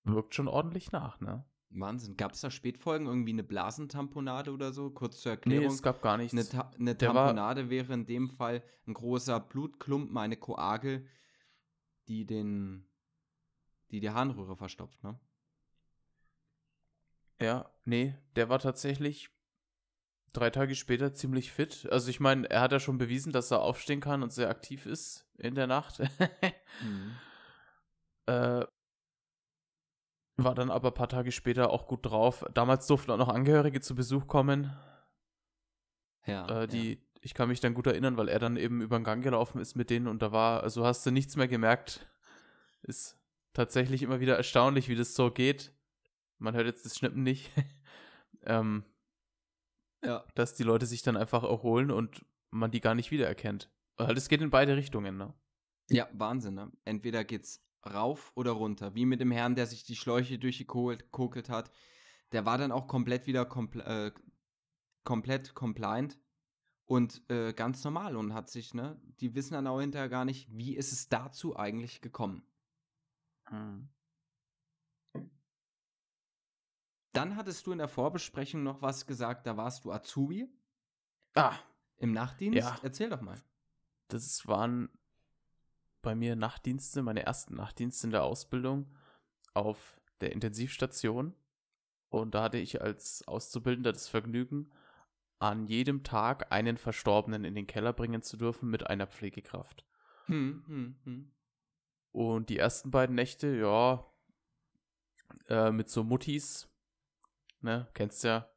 [0.05, 1.45] wirkt schon ordentlich nach, ne?
[1.71, 2.17] Wahnsinn.
[2.17, 4.91] Gab es da Spätfolgen, irgendwie eine Blasentamponade oder so?
[4.91, 5.67] Kurz zur Erklärung.
[5.67, 6.33] Nee, es gab gar nichts.
[6.33, 11.09] Eine, Ta eine Tamponade wäre in dem Fall ein großer Blutklumpen, eine Koagel,
[12.07, 12.89] die den,
[13.91, 15.19] die die Harnröhre verstopft, ne?
[17.41, 19.36] Ja, nee, der war tatsächlich
[20.37, 21.88] drei Tage später ziemlich fit.
[21.90, 24.87] Also ich meine, er hat ja schon bewiesen, dass er aufstehen kann und sehr aktiv
[24.87, 25.99] ist in der Nacht.
[26.83, 27.16] mhm.
[28.27, 28.64] äh,
[30.38, 32.44] war dann aber ein paar Tage später auch gut drauf.
[32.53, 34.77] Damals durften auch noch Angehörige zu Besuch kommen.
[36.27, 36.62] Ja.
[36.62, 36.99] Äh, die, ja.
[37.22, 39.77] ich kann mich dann gut erinnern, weil er dann eben über den Gang gelaufen ist
[39.77, 42.07] mit denen und da war, also hast du nichts mehr gemerkt.
[42.83, 43.18] Ist
[43.55, 45.72] tatsächlich immer wieder erstaunlich, wie das so geht.
[46.38, 47.51] Man hört jetzt das Schnippen nicht.
[48.44, 48.85] ähm,
[50.05, 50.25] ja.
[50.35, 53.71] Dass die Leute sich dann einfach erholen und man die gar nicht wiedererkennt.
[53.99, 55.35] Halt, es geht in beide Richtungen, ne?
[55.89, 56.71] Ja, Wahnsinn, ne?
[56.85, 58.95] Entweder geht's rauf oder runter.
[58.95, 61.71] Wie mit dem Herrn, der sich die Schläuche durchgekokelt hat.
[62.33, 64.13] Der war dann auch komplett wieder kompl äh,
[65.05, 66.19] komplett compliant
[66.85, 70.49] und äh, ganz normal und hat sich, ne, die wissen dann auch hinterher gar nicht,
[70.51, 72.43] wie ist es dazu eigentlich gekommen.
[73.49, 73.89] Hm.
[77.17, 80.49] Dann hattest du in der Vorbesprechung noch was gesagt, da warst du Azubi.
[81.35, 81.55] Ah.
[81.99, 82.59] Im Nachtdienst?
[82.59, 82.79] Ja.
[82.83, 83.41] Erzähl doch mal.
[84.09, 84.91] Das waren
[86.03, 88.95] bei mir Nachtdienste, meine ersten Nachtdienste in der Ausbildung
[89.55, 91.35] auf der Intensivstation.
[92.09, 94.71] Und da hatte ich als Auszubildender das Vergnügen,
[95.39, 99.85] an jedem Tag einen Verstorbenen in den Keller bringen zu dürfen mit einer Pflegekraft.
[100.27, 101.33] Hm, hm, hm.
[102.13, 104.07] Und die ersten beiden Nächte, ja,
[105.49, 106.69] äh, mit so Muttis,
[107.61, 108.49] ne, kennst ja,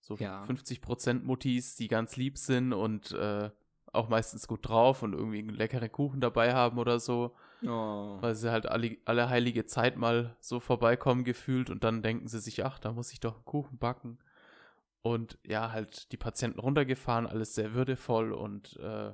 [0.00, 0.42] so ja.
[0.42, 3.50] 50% Muttis, die ganz lieb sind und äh,
[3.92, 7.34] auch meistens gut drauf und irgendwie einen leckeren Kuchen dabei haben oder so.
[7.62, 8.18] Oh.
[8.20, 12.40] Weil sie halt alle, alle heilige Zeit mal so vorbeikommen gefühlt und dann denken sie
[12.40, 14.18] sich, ach, da muss ich doch einen Kuchen backen.
[15.02, 19.12] Und ja, halt die Patienten runtergefahren, alles sehr würdevoll und äh,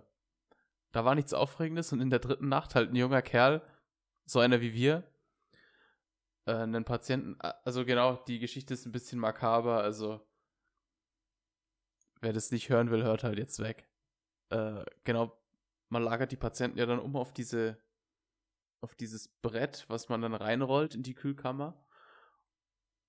[0.93, 3.63] da war nichts Aufregendes und in der dritten Nacht halt ein junger Kerl,
[4.27, 5.05] so einer wie wir,
[6.47, 10.21] äh, einen Patienten, also genau, die Geschichte ist ein bisschen makaber, also
[12.21, 13.89] wer das nicht hören will, hört halt jetzt weg
[14.55, 15.37] äh, genau,
[15.89, 17.79] man lagert die Patienten ja dann um auf diese,
[18.81, 21.85] auf dieses Brett, was man dann reinrollt in die Kühlkammer.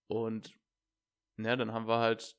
[0.07, 0.57] Und
[1.37, 2.37] ja, dann haben wir halt,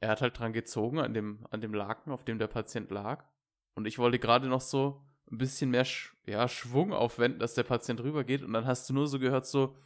[0.00, 3.24] er hat halt dran gezogen an dem, an dem Laken, auf dem der Patient lag.
[3.74, 7.64] Und ich wollte gerade noch so ein bisschen mehr Sch ja, Schwung aufwenden, dass der
[7.64, 8.42] Patient rübergeht.
[8.42, 9.76] Und dann hast du nur so gehört, so,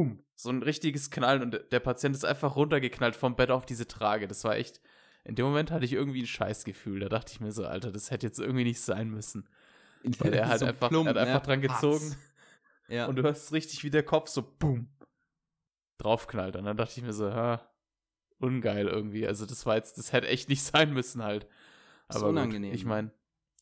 [0.00, 1.42] um, so ein richtiges Knallen.
[1.42, 4.28] Und der Patient ist einfach runtergeknallt vom Bett auf diese Trage.
[4.28, 4.80] Das war echt,
[5.24, 7.00] in dem Moment hatte ich irgendwie ein Scheißgefühl.
[7.00, 9.48] Da dachte ich mir so, Alter, das hätte jetzt irgendwie nicht sein müssen.
[10.18, 11.46] Weil er halt so einfach, plump, er hat einfach ne?
[11.46, 12.16] dran gezogen.
[12.88, 13.06] Ja.
[13.06, 14.88] Und du hörst richtig, wie der Kopf so boom
[15.98, 16.56] draufknallt.
[16.56, 17.70] Und dann dachte ich mir so, ha,
[18.38, 19.26] ungeil irgendwie.
[19.26, 21.46] Also das war jetzt, das hätte echt nicht sein müssen halt.
[22.08, 22.70] Aber unangenehm.
[22.70, 23.12] Gut, ich meine,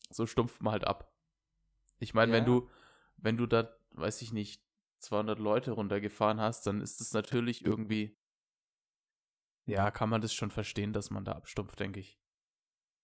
[0.09, 1.13] so stumpft man halt ab.
[1.99, 2.37] Ich meine, ja.
[2.37, 2.69] wenn du,
[3.17, 4.63] wenn du da, weiß ich nicht,
[4.99, 8.19] 200 Leute runtergefahren hast, dann ist es natürlich irgendwie
[9.69, 12.19] ja, kann man das schon verstehen, dass man da abstumpft, denke ich.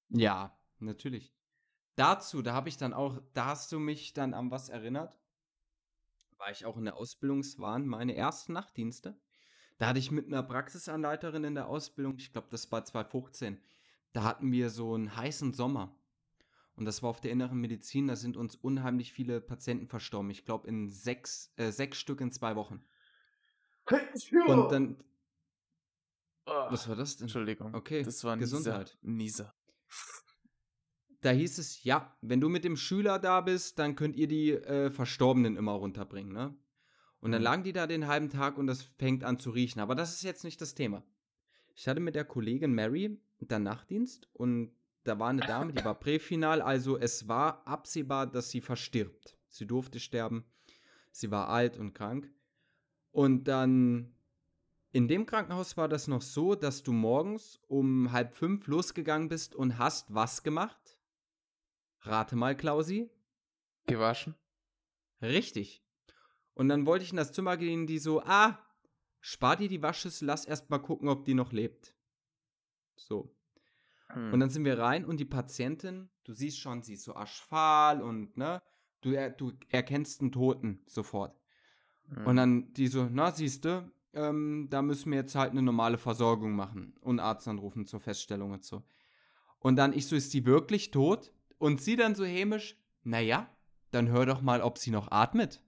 [0.09, 1.31] Ja, natürlich.
[1.95, 5.15] Dazu, da habe ich dann auch, da hast du mich dann an was erinnert.
[6.37, 9.15] War ich auch in der Ausbildungswahn, meine ersten Nachtdienste.
[9.77, 13.61] Da hatte ich mit einer Praxisanleiterin in der Ausbildung, ich glaube, das war 2015,
[14.13, 15.95] da hatten wir so einen heißen Sommer.
[16.75, 20.29] Und das war auf der inneren Medizin, da sind uns unheimlich viele Patienten verstorben.
[20.29, 22.83] Ich glaube, in sechs, äh, sechs Stück in zwei Wochen.
[24.47, 24.97] Und dann,
[26.47, 27.25] Oh, Was war das denn?
[27.25, 27.73] Entschuldigung.
[27.73, 28.97] Okay, das war Gesundheit.
[29.01, 29.55] Nieser.
[31.21, 34.51] Da hieß es, ja, wenn du mit dem Schüler da bist, dann könnt ihr die
[34.51, 36.55] äh, Verstorbenen immer runterbringen, ne?
[37.19, 37.45] Und dann mhm.
[37.45, 39.79] lagen die da den halben Tag und das fängt an zu riechen.
[39.79, 41.03] Aber das ist jetzt nicht das Thema.
[41.73, 44.71] Ich hatte mit der Kollegin Mary dann Nachtdienst und
[45.05, 49.37] da war eine Dame, die war präfinal, also es war absehbar, dass sie verstirbt.
[49.49, 50.45] Sie durfte sterben.
[51.11, 52.29] Sie war alt und krank.
[53.11, 54.13] Und dann
[54.91, 59.55] in dem Krankenhaus war das noch so, dass du morgens um halb fünf losgegangen bist
[59.55, 60.97] und hast was gemacht?
[62.01, 63.09] Rate mal, Klausi.
[63.85, 64.35] Gewaschen.
[65.21, 65.83] Richtig.
[66.55, 68.57] Und dann wollte ich in das Zimmer gehen, die so, ah,
[69.19, 71.93] spar dir die Waschschüssel, lass erst mal gucken, ob die noch lebt.
[72.95, 73.35] So.
[74.09, 74.33] Hm.
[74.33, 78.01] Und dann sind wir rein und die Patientin, du siehst schon, sie ist so aschfahl
[78.01, 78.61] und, ne,
[79.01, 81.39] du, er, du erkennst einen Toten sofort.
[82.09, 82.25] Hm.
[82.25, 85.97] Und dann die so, na, siehst du, ähm, da müssen wir jetzt halt eine normale
[85.97, 88.83] Versorgung machen und Arzt anrufen zur Feststellung und so.
[89.59, 91.31] Und dann ich so, ist sie wirklich tot?
[91.57, 93.49] Und sie dann so hämisch, naja,
[93.91, 95.61] dann hör doch mal, ob sie noch atmet.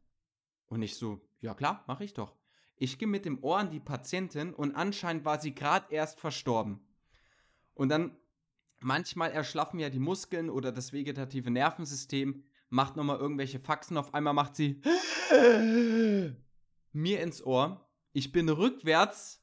[0.68, 2.36] Und ich so, ja klar, mach ich doch.
[2.76, 6.80] Ich gehe mit dem Ohr an die Patientin und anscheinend war sie gerade erst verstorben.
[7.74, 8.16] Und dann,
[8.80, 14.34] manchmal erschlaffen ja die Muskeln oder das vegetative Nervensystem, macht nochmal irgendwelche Faxen, auf einmal
[14.34, 14.82] macht sie
[16.94, 17.90] mir ins Ohr.
[18.14, 19.42] Ich bin rückwärts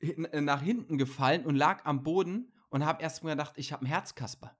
[0.00, 3.82] äh, nach hinten gefallen und lag am Boden und habe erst mal gedacht, ich habe
[3.82, 4.56] einen Herzkasper.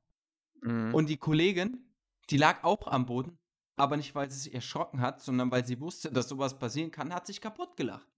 [0.62, 0.94] Mhm.
[0.94, 1.92] Und die Kollegin,
[2.30, 3.38] die lag auch am Boden,
[3.76, 7.14] aber nicht, weil sie sich erschrocken hat, sondern weil sie wusste, dass sowas passieren kann,
[7.14, 8.08] hat sich kaputt gelacht.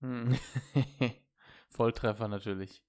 [0.00, 0.38] Mhm.
[1.70, 2.82] Volltreffer natürlich.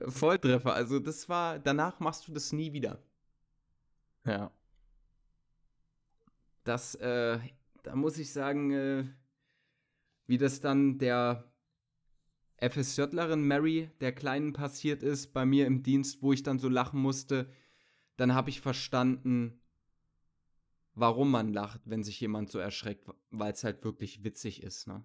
[0.00, 3.02] Volltreffer, also das war, danach machst du das nie wieder.
[4.24, 4.50] Ja.
[6.64, 7.38] Das, äh,
[7.82, 9.04] da muss ich sagen, äh,
[10.26, 11.52] wie das dann der
[12.58, 17.00] FSJlerin Mary, der Kleinen, passiert ist bei mir im Dienst, wo ich dann so lachen
[17.00, 17.50] musste,
[18.16, 19.60] dann habe ich verstanden,
[20.94, 25.04] warum man lacht, wenn sich jemand so erschreckt, weil es halt wirklich witzig ist, ne?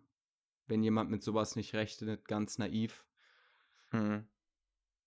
[0.67, 3.05] Wenn jemand mit sowas nicht rechnet, ganz naiv.
[3.91, 4.27] Hm.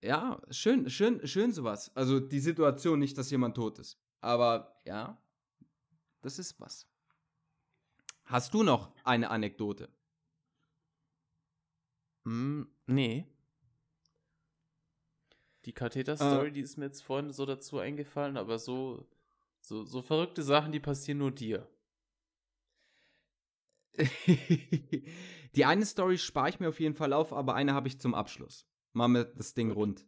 [0.03, 1.95] Ja, schön, schön, schön sowas.
[1.95, 3.99] Also die Situation, nicht, dass jemand tot ist.
[4.21, 5.21] Aber ja,
[6.23, 6.87] das ist was.
[8.25, 9.89] Hast du noch eine Anekdote?
[12.25, 13.27] Mm, nee.
[15.65, 19.07] Die Katheter-Story, äh, die ist mir jetzt vorhin so dazu eingefallen, aber so,
[19.61, 21.69] so, so verrückte Sachen, die passieren nur dir.
[25.55, 28.15] die eine Story spare ich mir auf jeden Fall auf, aber eine habe ich zum
[28.15, 28.70] Abschluss.
[28.93, 30.07] Machen wir das Ding rund.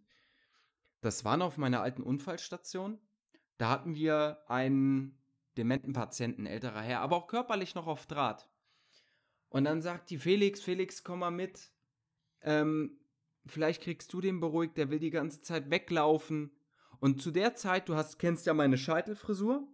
[1.01, 2.99] Das war noch auf meiner alten Unfallstation.
[3.59, 5.19] Da hatten wir einen
[5.57, 8.49] dementen Patienten, älterer Herr, aber auch körperlich noch auf Draht.
[9.49, 11.71] Und dann sagt die Felix, Felix, komm mal mit.
[12.41, 12.99] Ähm,
[13.47, 16.51] vielleicht kriegst du den beruhigt, der will die ganze Zeit weglaufen.
[17.01, 19.69] Und zu der Zeit, du hast, kennst ja meine Scheitelfrisur,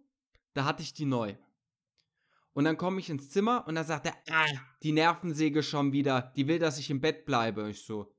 [0.53, 1.35] da hatte ich die neu.
[2.53, 4.45] Und dann komme ich ins Zimmer und da sagt er, ah,
[4.83, 7.69] die Nervensäge schon wieder, die will, dass ich im Bett bleibe.
[7.69, 8.11] Ich so,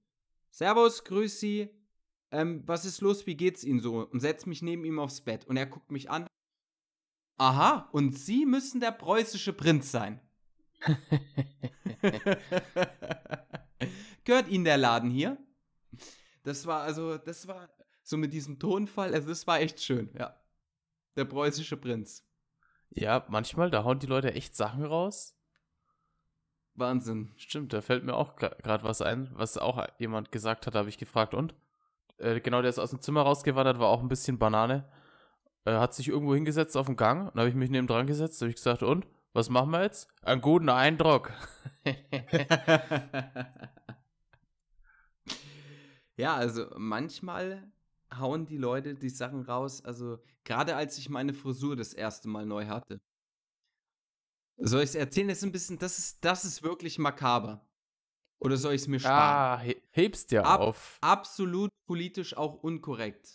[0.51, 1.71] Servus, grüß Sie,
[2.33, 4.07] ähm, was ist los, wie geht's Ihnen so?
[4.07, 5.47] Und setz mich neben ihm aufs Bett.
[5.47, 6.27] Und er guckt mich an.
[7.39, 10.21] Aha, und Sie müssen der preußische Prinz sein.
[14.25, 15.39] Gehört Ihnen der Laden hier?
[16.43, 17.69] Das war also, das war
[18.03, 20.37] so mit diesem Tonfall, also das war echt schön, ja.
[21.17, 22.27] Der preußische Prinz.
[22.91, 25.37] Ja, manchmal, da hauen die Leute echt Sachen raus.
[26.75, 27.33] Wahnsinn.
[27.37, 30.99] Stimmt, da fällt mir auch gerade was ein, was auch jemand gesagt hat, habe ich
[30.99, 31.35] gefragt.
[31.35, 31.55] Und?
[32.19, 34.89] Äh, genau, der ist aus dem Zimmer rausgewandert, war auch ein bisschen Banane.
[35.65, 37.31] Er hat sich irgendwo hingesetzt auf dem Gang.
[37.33, 38.41] Dann habe ich mich neben dran gesetzt.
[38.41, 39.07] habe ich gesagt, und?
[39.33, 40.09] Was machen wir jetzt?
[40.23, 41.33] Einen guten Eindruck.
[46.17, 47.71] ja, also manchmal
[48.19, 49.85] hauen die Leute die Sachen raus.
[49.85, 53.01] Also gerade als ich meine Frisur das erste Mal neu hatte.
[54.57, 55.29] Soll ich es erzählen?
[55.29, 57.67] Das ist ein bisschen, das ist, das ist wirklich makaber.
[58.39, 59.69] Oder soll ich es mir sparen?
[59.69, 60.99] Ah, hebst dir Ab, auf.
[61.01, 63.29] Absolut politisch auch unkorrekt.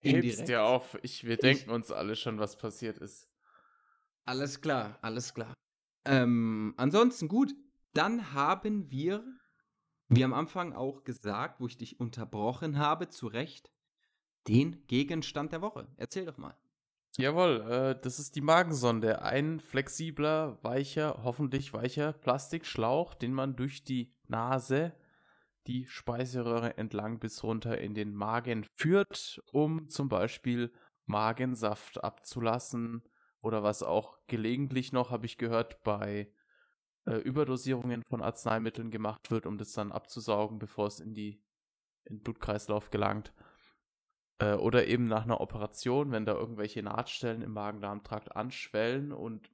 [0.00, 0.98] Hebst dir auf.
[1.02, 3.28] Ich, wir ich, denken uns alle schon, was passiert ist.
[4.24, 5.54] Alles klar, alles klar.
[6.04, 7.54] Ähm, ansonsten gut.
[7.94, 9.24] Dann haben wir,
[10.08, 13.72] wie am Anfang auch gesagt, wo ich dich unterbrochen habe, zu Recht,
[14.46, 15.88] den Gegenstand der Woche.
[15.96, 16.54] Erzähl doch mal.
[17.18, 19.22] Jawohl, äh, das ist die Magensonde.
[19.22, 24.92] Ein flexibler, weicher, hoffentlich weicher Plastikschlauch, den man durch die Nase
[25.66, 30.72] die Speiseröhre entlang bis runter in den Magen führt, um zum Beispiel
[31.06, 33.02] Magensaft abzulassen
[33.40, 36.30] oder was auch gelegentlich noch, habe ich gehört, bei
[37.06, 41.42] äh, Überdosierungen von Arzneimitteln gemacht wird, um das dann abzusaugen, bevor es in, die,
[42.04, 43.32] in den Blutkreislauf gelangt.
[44.38, 49.50] Äh, oder eben nach einer Operation, wenn da irgendwelche Nahtstellen im Magen-Darm-Trakt anschwellen und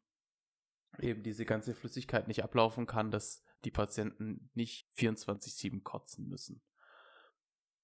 [0.98, 6.60] eben diese ganze Flüssigkeit nicht ablaufen kann, dass die Patienten nicht 24-7 kotzen müssen.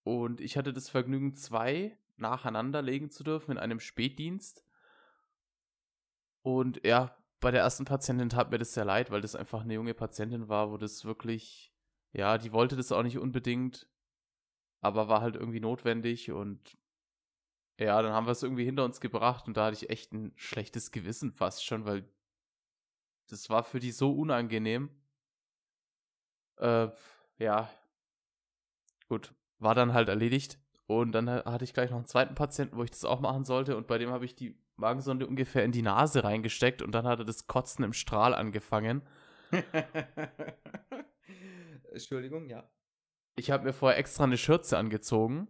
[0.02, 4.64] Und ich hatte das Vergnügen, zwei nacheinander legen zu dürfen in einem Spätdienst.
[6.42, 9.74] Und ja, bei der ersten Patientin tat mir das sehr leid, weil das einfach eine
[9.74, 11.72] junge Patientin war, wo das wirklich,
[12.12, 13.88] ja, die wollte das auch nicht unbedingt,
[14.80, 16.76] aber war halt irgendwie notwendig und
[17.78, 20.32] ja, dann haben wir es irgendwie hinter uns gebracht und da hatte ich echt ein
[20.36, 22.04] schlechtes Gewissen fast schon, weil
[23.28, 24.90] das war für die so unangenehm.
[26.56, 26.88] Äh,
[27.38, 27.70] ja.
[29.08, 30.58] Gut, war dann halt erledigt.
[30.86, 33.76] Und dann hatte ich gleich noch einen zweiten Patienten, wo ich das auch machen sollte.
[33.76, 37.24] Und bei dem habe ich die Magensonde ungefähr in die Nase reingesteckt und dann hatte
[37.24, 39.02] das Kotzen im Strahl angefangen.
[41.92, 42.68] Entschuldigung, ja.
[43.36, 45.48] Ich habe mir vorher extra eine Schürze angezogen.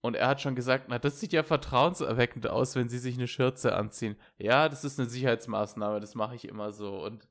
[0.00, 3.26] Und er hat schon gesagt, na, das sieht ja vertrauenserweckend aus, wenn sie sich eine
[3.26, 4.16] Schürze anziehen.
[4.36, 7.04] Ja, das ist eine Sicherheitsmaßnahme, das mache ich immer so.
[7.04, 7.28] Und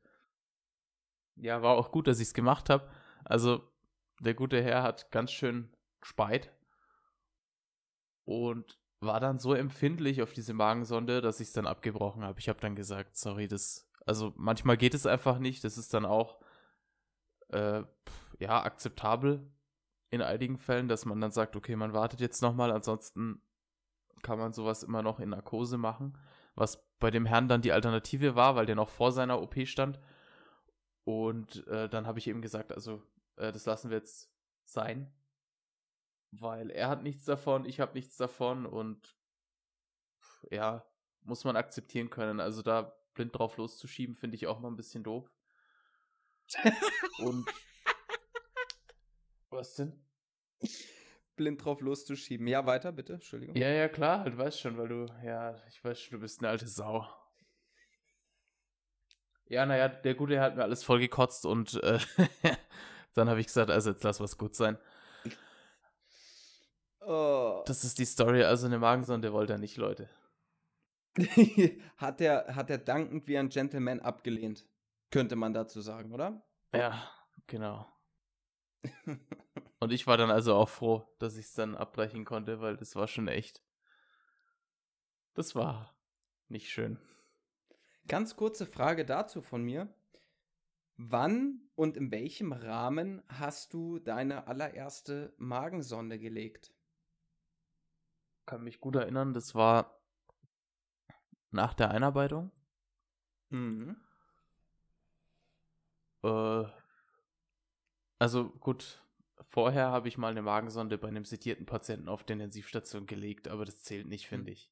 [1.36, 2.90] ja, war auch gut, dass ich es gemacht habe.
[3.24, 3.64] Also,
[4.20, 6.52] der gute Herr hat ganz schön speit
[8.26, 12.40] und war dann so empfindlich auf diese Magensonde, dass ich es dann abgebrochen habe.
[12.40, 15.64] Ich habe dann gesagt, sorry, das, also manchmal geht es einfach nicht.
[15.64, 16.40] Das ist dann auch,
[17.50, 17.84] äh,
[18.40, 19.50] ja, akzeptabel
[20.10, 23.42] in einigen Fällen, dass man dann sagt, okay, man wartet jetzt nochmal, ansonsten
[24.24, 26.18] kann man sowas immer noch in Narkose machen,
[26.56, 30.00] was bei dem Herrn dann die Alternative war, weil der noch vor seiner OP stand.
[31.04, 33.02] Und äh, dann habe ich eben gesagt, also
[33.36, 34.32] äh, das lassen wir jetzt
[34.66, 35.14] sein,
[36.32, 39.16] weil er hat nichts davon, ich habe nichts davon und
[40.52, 40.86] ja,
[41.22, 42.40] muss man akzeptieren können.
[42.40, 45.32] Also da blind drauf loszuschieben, finde ich auch mal ein bisschen doof.
[47.20, 47.48] und
[49.50, 49.94] was denn?
[51.36, 52.48] Blind drauf loszuschieben.
[52.48, 53.14] Ja, weiter, bitte.
[53.14, 53.56] Entschuldigung.
[53.56, 56.50] Ja, ja, klar, du weißt schon, weil du, ja, ich weiß schon, du bist eine
[56.50, 57.08] alte Sau.
[59.46, 62.00] Ja, naja, der Gute hat mir alles vollgekotzt und äh,
[63.14, 64.78] dann habe ich gesagt, also jetzt lass was gut sein.
[67.00, 67.64] Oh.
[67.66, 70.10] Das ist die Story, also eine Magensonde wollte er nicht, Leute.
[71.98, 74.66] hat er hat er dankend wie ein Gentleman abgelehnt,
[75.10, 76.44] könnte man dazu sagen, oder?
[76.74, 77.10] Ja,
[77.48, 77.88] genau.
[79.80, 82.96] Und ich war dann also auch froh, dass ich es dann abbrechen konnte, weil das
[82.96, 83.64] war schon echt.
[85.34, 85.96] Das war
[86.48, 87.00] nicht schön.
[88.08, 89.94] Ganz kurze Frage dazu von mir.
[90.96, 96.74] Wann und in welchem Rahmen hast du deine allererste Magensonde gelegt?
[98.48, 100.02] Kann mich gut erinnern, das war
[101.52, 102.52] nach der Einarbeitung.
[103.50, 103.98] Mhm.
[106.24, 106.64] Äh,
[108.20, 109.04] also gut,
[109.42, 113.66] vorher habe ich mal eine Magensonde bei einem sedierten Patienten auf der Intensivstation gelegt, aber
[113.66, 114.54] das zählt nicht, finde hm.
[114.54, 114.72] ich.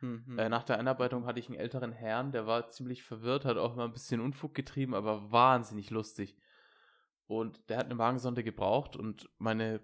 [0.00, 0.38] Mhm.
[0.38, 3.76] Äh, nach der Einarbeitung hatte ich einen älteren Herrn, der war ziemlich verwirrt, hat auch
[3.76, 6.36] mal ein bisschen Unfug getrieben, aber wahnsinnig lustig.
[7.26, 9.80] Und der hat eine Magensonde gebraucht und meine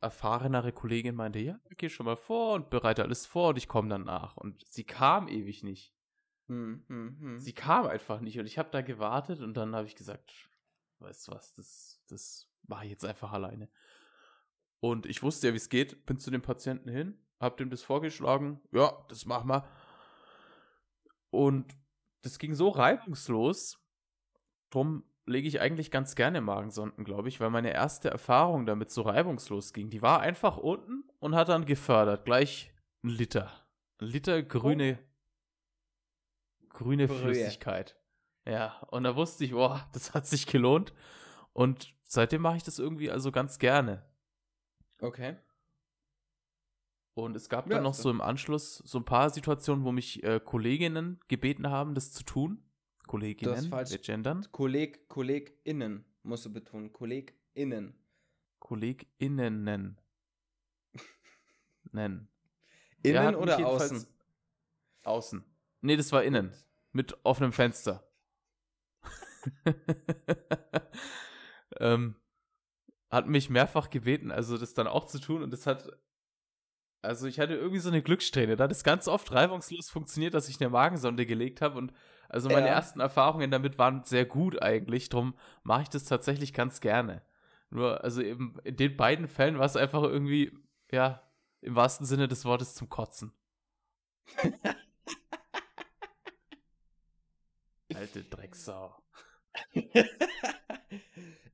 [0.00, 3.88] erfahrenere Kollegin meinte, ja, geh schon mal vor und bereite alles vor und ich komme
[3.88, 4.36] dann nach.
[4.36, 5.94] Und sie kam ewig nicht.
[6.46, 7.38] Hm, hm, hm.
[7.38, 10.32] Sie kam einfach nicht und ich habe da gewartet und dann habe ich gesagt,
[11.00, 13.68] weißt du was, das, das mache ich jetzt einfach alleine.
[14.80, 17.82] Und ich wusste ja, wie es geht, bin zu dem Patienten hin, hab dem das
[17.82, 19.68] vorgeschlagen, ja, das machen wir.
[21.30, 21.76] Und
[22.22, 23.78] das ging so reibungslos,
[24.70, 29.02] drum lege ich eigentlich ganz gerne Magensonden, glaube ich, weil meine erste Erfahrung damit so
[29.02, 29.90] reibungslos ging.
[29.90, 33.66] Die war einfach unten und hat dann gefördert, gleich ein Liter.
[33.98, 34.98] Ein Liter grüne,
[36.62, 36.66] oh.
[36.68, 37.18] grüne Brühe.
[37.18, 37.96] Flüssigkeit.
[38.46, 40.92] Ja, und da wusste ich, boah, das hat sich gelohnt.
[41.52, 44.04] Und seitdem mache ich das irgendwie also ganz gerne.
[45.00, 45.36] Okay.
[47.14, 50.22] Und es gab ja, dann noch so im Anschluss so ein paar Situationen, wo mich
[50.22, 52.62] äh, Kolleginnen gebeten haben, das zu tun.
[53.06, 53.90] Kolleginnen, das falsch.
[53.90, 54.46] wir gendern.
[54.52, 56.92] Kolleg, KollegInnen, musst du betonen.
[56.92, 57.94] KollegInnen.
[58.58, 59.96] KollegInnen.
[61.92, 62.28] nennen.
[63.02, 64.06] Innen ja, oder außen?
[65.04, 65.44] Außen.
[65.80, 66.52] Nee, das war innen.
[66.92, 68.05] Mit offenem Fenster.
[71.80, 72.16] ähm,
[73.10, 75.90] hat mich mehrfach gebeten, also das dann auch zu tun und das hat,
[77.02, 78.56] also ich hatte irgendwie so eine Glückssträhne.
[78.56, 81.92] Da hat es ganz oft reibungslos funktioniert, dass ich eine Magensonde gelegt habe und
[82.28, 82.74] also meine ja.
[82.74, 87.22] ersten Erfahrungen damit waren sehr gut eigentlich, darum mache ich das tatsächlich ganz gerne.
[87.70, 90.56] Nur, also eben in den beiden Fällen war es einfach irgendwie,
[90.90, 91.22] ja,
[91.60, 93.32] im wahrsten Sinne des Wortes zum Kotzen.
[97.94, 98.94] Alte Drecksau.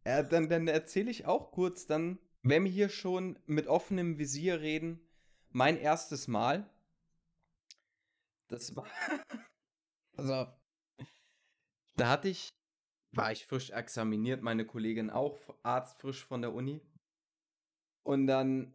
[0.04, 4.60] Ja, dann dann erzähle ich auch kurz, dann, wenn wir hier schon mit offenem Visier
[4.60, 5.00] reden,
[5.50, 6.68] mein erstes Mal.
[8.48, 8.86] Das war.
[10.16, 10.46] also,
[11.96, 12.48] da hatte ich,
[13.12, 16.80] war ich frisch examiniert, meine Kollegin auch, Arzt frisch von der Uni.
[18.02, 18.74] Und dann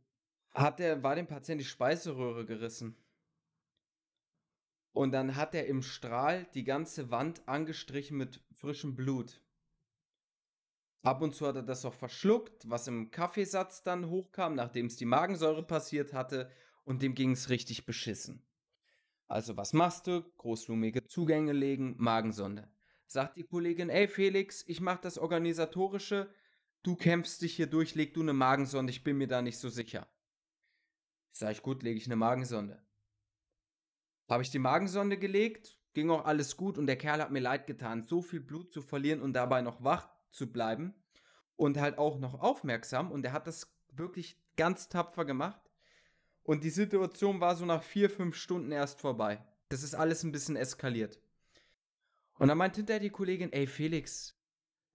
[0.54, 2.96] hat der, war dem Patienten die Speiseröhre gerissen.
[4.98, 9.44] Und dann hat er im Strahl die ganze Wand angestrichen mit frischem Blut.
[11.04, 14.96] Ab und zu hat er das auch verschluckt, was im Kaffeesatz dann hochkam, nachdem es
[14.96, 16.50] die Magensäure passiert hatte.
[16.84, 18.44] Und dem ging es richtig beschissen.
[19.28, 20.24] Also was machst du?
[20.38, 22.68] Großlumige Zugänge legen, Magensonde.
[23.06, 26.28] Sagt die Kollegin, ey Felix, ich mach das Organisatorische,
[26.82, 29.70] du kämpfst dich hier durch, leg du eine Magensonde, ich bin mir da nicht so
[29.70, 30.08] sicher.
[31.34, 32.82] Sag ich, gut, lege ich eine Magensonde.
[34.30, 37.66] Habe ich die Magensonde gelegt, ging auch alles gut und der Kerl hat mir leid
[37.68, 40.94] getan, so viel Blut zu verlieren und dabei noch wach zu bleiben.
[41.56, 45.60] und halt auch noch aufmerksam und er hat das wirklich ganz tapfer gemacht.
[46.44, 49.44] Und die Situation war so nach vier, fünf Stunden erst vorbei.
[49.70, 51.20] Das ist alles ein bisschen eskaliert.
[52.38, 54.40] Und dann meint hinterher die Kollegin, ey Felix,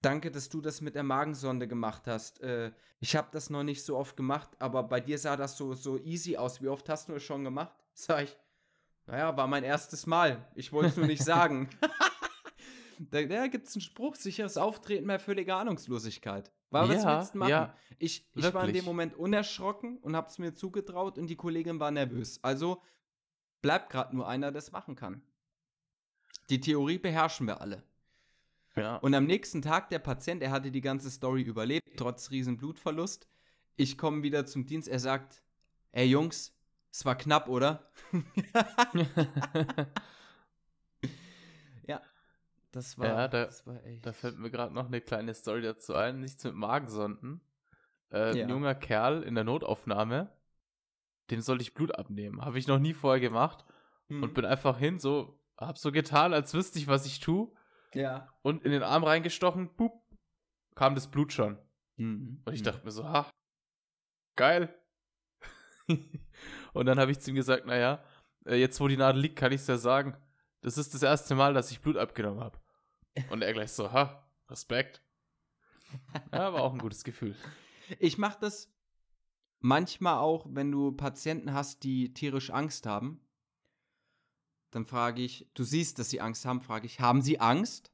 [0.01, 2.41] danke, dass du das mit der Magensonde gemacht hast.
[2.41, 5.75] Äh, ich habe das noch nicht so oft gemacht, aber bei dir sah das so,
[5.75, 6.63] so easy aus.
[6.63, 7.77] Wie oft hast du es schon gemacht?
[7.95, 8.37] Sag ich,
[9.07, 10.47] naja, war mein erstes Mal.
[10.55, 11.69] Ich wollte es nur nicht sagen.
[13.11, 16.53] da da gibt es einen Spruch, sicheres Auftreten bei völliger Ahnungslosigkeit.
[16.71, 17.51] War was Ja, willst du machen?
[17.51, 18.85] ja, ich ich war in dem.
[18.85, 22.43] Moment unerschrocken und hab's mir zugetraut und die Kollegin war nervös.
[22.43, 22.83] Also
[23.61, 25.23] bleibt gerade nur einer, der es machen kann.
[26.49, 27.83] Die Theorie beherrschen wir alle.
[28.75, 28.97] Ja.
[28.97, 33.29] Und am nächsten Tag, der Patient, er hatte die ganze Story überlebt, trotz riesen Blutverlust.
[33.77, 35.43] Ich komme wieder zum Dienst, er sagt,
[35.93, 36.55] ey Jungs,
[36.93, 37.91] es war knapp, oder?
[41.87, 42.01] ja,
[42.71, 44.05] das war, Ja, da- das war echt.
[44.07, 46.21] Da fällt mir gerade noch eine kleine Story dazu ein.
[46.21, 47.41] Nichts mit Magensonden.
[48.11, 48.45] Äh, Ja.
[48.45, 50.33] Ein junger Kerl in der Notaufnahme,
[51.31, 52.43] dem sollte ich Blut abnehmen.
[52.45, 53.65] Habe ich noch nie vorher gemacht.
[54.09, 54.23] Hm.
[54.23, 57.51] Und bin einfach hin, so, hab so getan, als wüsste ich, was ich tue.
[57.95, 58.29] ja.
[58.43, 59.93] Und in den Arm reingestochen, bup,
[60.75, 61.59] kam das Blut schon.
[61.97, 62.43] Mhm.
[62.45, 62.65] Und ich Mhm.
[62.65, 63.31] dachte mir so, ha,
[64.37, 64.75] geil.
[66.73, 68.03] und dann habe ich zu ihm gesagt, naja,
[68.47, 70.17] äh, jetzt wo die Nadel liegt, kann ich es ja sagen.
[70.61, 72.59] Das ist das erste Mal, dass ich Blut abgenommen habe.
[73.31, 75.03] Und er gleich so, ha, Respekt.
[76.33, 77.37] Ja, war auch ein gutes Gefühl.
[77.99, 78.73] Ich mache das
[79.61, 83.21] manchmal auch, wenn du Patienten hast, die tierisch Angst haben.
[84.71, 87.93] Dann frage ich, du siehst, dass sie Angst haben, frage ich, haben sie Angst?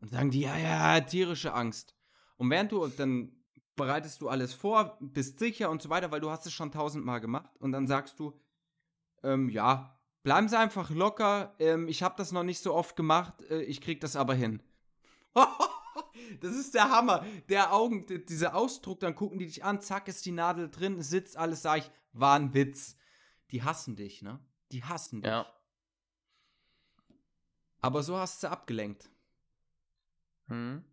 [0.00, 1.96] Und sagen die, ja, ja, tierische Angst.
[2.36, 3.32] Und während du, dann
[3.78, 7.22] bereitest du alles vor, bist sicher und so weiter, weil du hast es schon tausendmal
[7.22, 7.56] gemacht.
[7.58, 8.38] Und dann sagst du,
[9.22, 13.32] ähm, ja, bleiben Sie einfach locker, ähm, ich habe das noch nicht so oft gemacht,
[13.50, 14.62] äh, ich krieg das aber hin.
[16.40, 17.24] das ist der Hammer.
[17.48, 21.38] Der Augen, dieser Ausdruck, dann gucken die dich an, zack, ist die Nadel drin, sitzt
[21.38, 22.96] alles, sag ich, war ein Witz.
[23.50, 24.38] Die hassen dich, ne?
[24.72, 25.30] Die hassen dich.
[25.30, 25.46] Ja.
[27.80, 29.10] Aber so hast du abgelenkt.
[30.48, 30.84] Hm.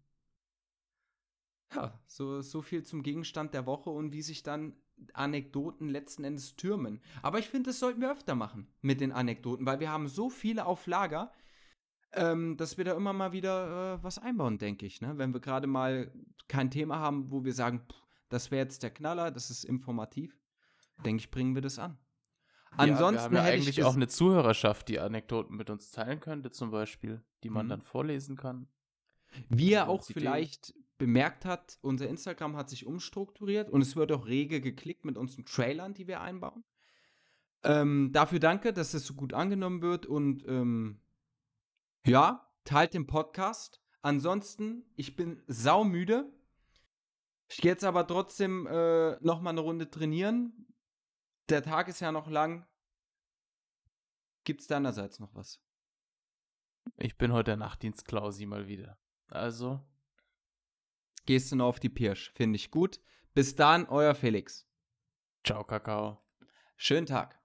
[1.73, 4.75] Ja, so, so viel zum Gegenstand der Woche und wie sich dann
[5.13, 7.01] Anekdoten letzten Endes türmen.
[7.21, 10.29] Aber ich finde, das sollten wir öfter machen mit den Anekdoten, weil wir haben so
[10.29, 11.33] viele auf Lager,
[12.13, 15.01] ähm, dass wir da immer mal wieder äh, was einbauen, denke ich.
[15.01, 15.17] Ne?
[15.17, 16.13] Wenn wir gerade mal
[16.47, 20.39] kein Thema haben, wo wir sagen, pff, das wäre jetzt der Knaller, das ist informativ,
[21.03, 21.97] denke ich, bringen wir das an.
[22.77, 26.19] Ansonsten ja, wir haben ja eigentlich ich auch eine Zuhörerschaft, die Anekdoten mit uns teilen
[26.19, 27.69] könnte, zum Beispiel, die man Mhm.
[27.69, 28.67] dann vorlesen kann.
[29.49, 34.61] Ja, auch vielleicht bemerkt hat, unser Instagram hat sich umstrukturiert und es wird auch rege
[34.61, 36.63] geklickt mit unseren Trailern, die wir einbauen.
[37.63, 41.01] Ähm, dafür danke, dass es so gut angenommen wird und ähm,
[42.05, 43.81] ja, teilt den Podcast.
[44.01, 46.31] Ansonsten, ich bin saumüde.
[47.49, 50.67] Ich gehe jetzt aber trotzdem äh, noch mal eine Runde trainieren.
[51.49, 52.67] Der Tag ist ja noch lang.
[54.43, 55.59] Gibt's deinerseits noch was?
[56.97, 58.99] Ich bin heute der Nachtdienst Klausi mal wieder.
[59.27, 59.81] Also,
[61.25, 62.31] Gehst du noch auf die Pirsch?
[62.35, 62.99] Finde ich gut.
[63.33, 64.67] Bis dann, euer Felix.
[65.43, 66.21] ciao, Kakao.
[66.77, 67.39] Schönen Tag.